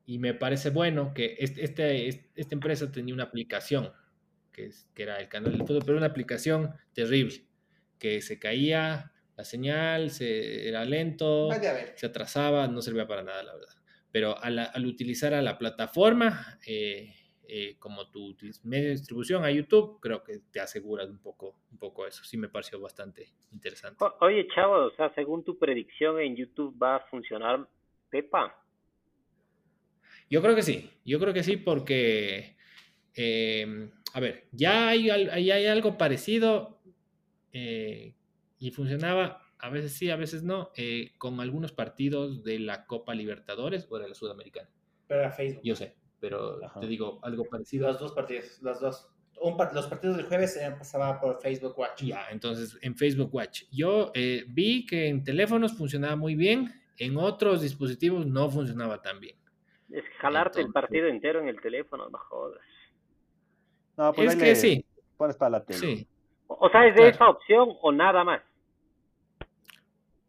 [0.05, 3.91] y me parece bueno que este, este, esta empresa tenía una aplicación,
[4.51, 7.45] que, es, que era el canal de fútbol, pero una aplicación terrible,
[7.99, 11.49] que se caía la señal, se, era lento,
[11.95, 13.73] se atrasaba, no servía para nada, la verdad.
[14.11, 17.13] Pero al, al utilizar a la plataforma eh,
[17.55, 21.77] eh, como tu medio de distribución a YouTube, creo que te aseguras un poco, un
[21.77, 22.23] poco eso.
[22.23, 24.03] Sí me pareció bastante interesante.
[24.21, 27.67] oye, chavo, o sea, según tu predicción en YouTube va a funcionar
[28.09, 28.62] Pepa.
[30.33, 32.57] Yo creo que sí, yo creo que sí porque,
[33.13, 36.81] em, a ver, ya hay, hay algo parecido
[37.51, 38.15] eh,
[38.57, 43.13] y funcionaba, a veces sí, a veces no, eh, con algunos partidos de la Copa
[43.13, 44.67] Libertadores o de la Sudamericana.
[45.05, 45.61] Pero era Facebook.
[45.63, 47.87] Yo sé, pero te digo, algo parecido.
[47.87, 49.07] Los dos partidos, los dos.
[49.71, 52.01] los partidos del jueves se pasaba por Facebook Watch.
[52.01, 53.65] Ya, entonces en Facebook Watch.
[53.71, 59.19] Yo eh, vi que en teléfonos funcionaba muy bien, en otros dispositivos no funcionaba tan
[59.19, 59.42] bien.
[59.93, 62.59] Es jalarte el partido entero en el teléfono, no jodas.
[63.95, 64.85] No, pues es que sí.
[65.17, 66.07] Pones para la tele.
[66.47, 68.41] O, sea, ¿es de esa opción o nada más?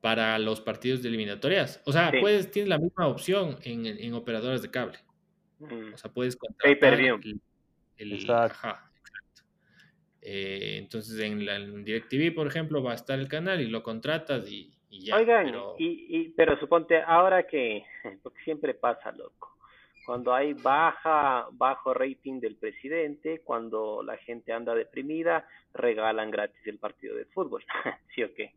[0.02, 1.82] Para los partidos de eliminatorias.
[1.86, 4.98] O sea, puedes, tienes la misma opción en, en operadoras de cable.
[5.60, 5.94] Mm.
[5.94, 7.20] O sea, puedes contratar Pay-per-view.
[7.96, 8.68] El, exacto.
[10.20, 13.82] Eh, entonces en, la, en DirecTV, por ejemplo, va a estar el canal y lo
[13.82, 15.16] contratas y, ya.
[15.16, 15.74] Oigan, pero...
[15.78, 17.82] Y, y, pero suponte ahora que,
[18.22, 19.53] porque siempre pasa, loco
[20.04, 26.78] cuando hay baja, bajo rating del presidente, cuando la gente anda deprimida, regalan gratis el
[26.78, 27.64] partido de fútbol.
[28.14, 28.54] ¿Sí o qué?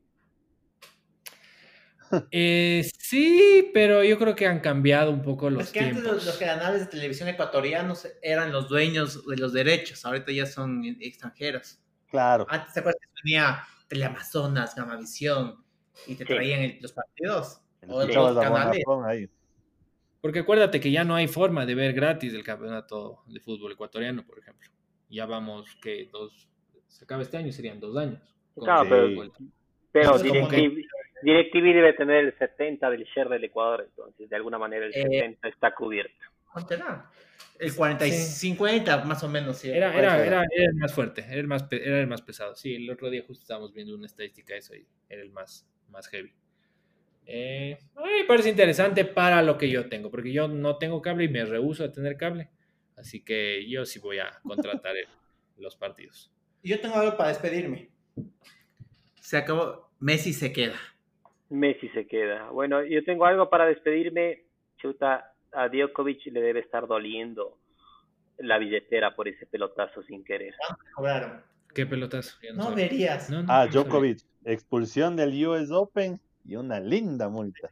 [2.32, 6.38] Eh, sí, pero yo creo que han cambiado un poco los es que Antes los,
[6.38, 11.80] canales de televisión ecuatorianos eran los dueños de los derechos, ahorita ya son extranjeros.
[12.10, 12.46] Claro.
[12.50, 15.64] Antes te acuerdas que venía Teleamazonas, Gamavisión
[16.06, 17.62] y te traían los partidos.
[17.90, 19.30] O los canales.
[20.28, 24.26] Porque acuérdate que ya no hay forma de ver gratis el campeonato de fútbol ecuatoriano,
[24.26, 24.70] por ejemplo.
[25.10, 26.50] Ya vamos que dos,
[26.86, 28.20] se acaba este año, serían dos años.
[28.54, 29.32] Claro, pero,
[29.90, 34.92] pero DirecTV, debe tener el 70 del share del Ecuador, entonces de alguna manera el
[34.92, 36.14] 70 eh, está cubierto.
[37.58, 39.60] El 40 y 50 más o menos.
[39.60, 42.54] Sí, era, era, era, el más fuerte, era el más, era el más pesado.
[42.54, 45.66] Sí, el otro día justo estábamos viendo una estadística de eso y era el más,
[45.88, 46.34] más heavy.
[47.30, 51.30] Eh, me parece interesante para lo que yo tengo, porque yo no tengo cable y
[51.30, 52.50] me rehuso a tener cable.
[52.96, 54.96] Así que yo sí voy a contratar
[55.58, 56.32] los partidos.
[56.64, 57.90] Yo tengo algo para despedirme.
[59.20, 59.92] Se acabó.
[60.00, 60.78] Messi se queda.
[61.50, 62.50] Messi se queda.
[62.50, 64.46] Bueno, yo tengo algo para despedirme.
[64.78, 67.58] Chuta, a Djokovic le debe estar doliendo
[68.38, 70.54] la billetera por ese pelotazo sin querer.
[71.74, 72.38] ¿Qué pelotazo?
[72.54, 73.30] No, verías.
[73.48, 77.70] ah, Djokovic, expulsión del US Open y una linda multa.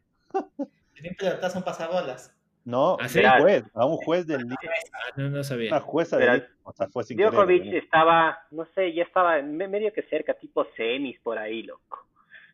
[1.17, 2.35] Pelotazo en pasabolas.
[2.65, 5.69] No, ¿Ah, a un juez, a un juez del ah, no, no sabía.
[5.69, 10.01] Una jueza de o sea, fue sin Djokovic estaba, no sé, ya estaba medio que
[10.03, 12.07] cerca, tipo semis por ahí, loco.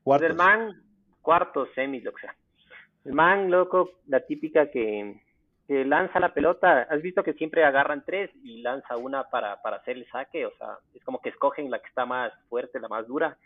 [0.04, 0.30] Cuartos.
[0.30, 0.84] El man,
[1.22, 2.36] cuartos, semis, lo que sea.
[3.06, 5.22] El man, loco, la típica que,
[5.66, 9.78] que lanza la pelota, has visto que siempre agarran tres y lanza una para, para
[9.78, 12.90] hacer el saque, o sea, es como que escogen la que está más fuerte, la
[12.90, 13.38] más dura.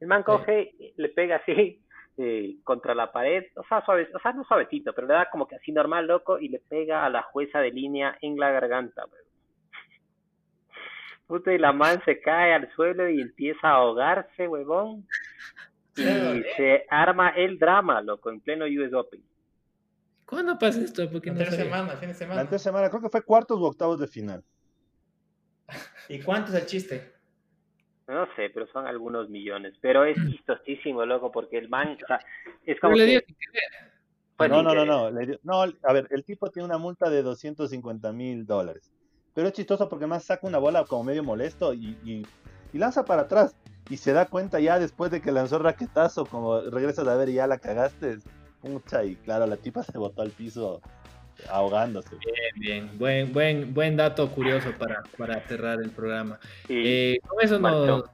[0.00, 1.80] El man coge, le pega así
[2.18, 5.46] eh, contra la pared, o sea, suave, o sea, no suavecito, pero le da como
[5.46, 9.04] que así normal, loco, y le pega a la jueza de línea en la garganta,
[11.26, 15.06] Puta, y la man se cae al suelo y empieza a ahogarse, huevón.
[15.94, 19.22] Y se arma el drama, loco, en pleno US Open.
[20.24, 21.10] ¿Cuándo pasa esto?
[21.10, 22.48] Porque no semana, fin de semana.
[22.50, 24.42] La semana, creo que fue cuartos o octavos de final.
[26.08, 27.17] ¿Y cuánto es el chiste?
[28.08, 29.74] No sé, pero son algunos millones.
[29.82, 32.18] Pero es chistosísimo, loco, porque el man, o sea,
[32.64, 32.94] es como.
[32.94, 33.22] que...
[34.48, 35.62] no, no, no, no, no.
[35.82, 38.90] A ver, el tipo tiene una multa de 250 mil dólares.
[39.34, 43.22] Pero es chistoso porque más saca una bola como medio molesto y, y, lanza para
[43.22, 43.54] atrás.
[43.90, 47.34] Y se da cuenta ya después de que lanzó raquetazo, como regresas a ver y
[47.34, 48.18] ya la cagaste.
[48.62, 50.80] Mucha, y claro, la tipa se botó al piso
[51.48, 52.16] ahogándose.
[52.16, 56.38] Bien, bien, buen, buen, buen dato curioso para, para cerrar el programa.
[56.68, 58.04] Eh, con, eso nos,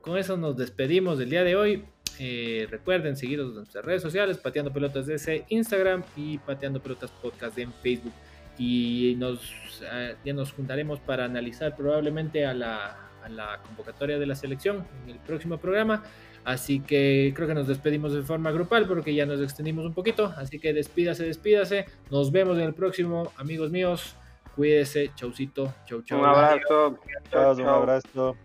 [0.00, 1.84] con, eso, nos despedimos del día de hoy.
[2.20, 7.10] Eh, recuerden seguirnos en nuestras redes sociales, Pateando Pelotas de ese Instagram y Pateando Pelotas
[7.10, 8.12] Podcast en Facebook.
[8.58, 9.54] Y nos,
[9.92, 14.86] eh, ya nos juntaremos para analizar probablemente a la, a la convocatoria de la selección
[15.04, 16.02] en el próximo programa.
[16.44, 20.32] Así que creo que nos despedimos de forma grupal porque ya nos extendimos un poquito.
[20.36, 21.86] Así que despídase, despídase.
[22.10, 24.16] Nos vemos en el próximo, amigos míos.
[24.56, 26.18] Cuídese, chaucito, chau, chau.
[26.18, 26.98] Un abrazo.
[27.30, 28.36] Chau, un abrazo.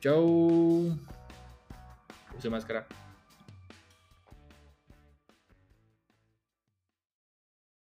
[0.00, 0.98] Chau.
[2.38, 2.86] Use máscara.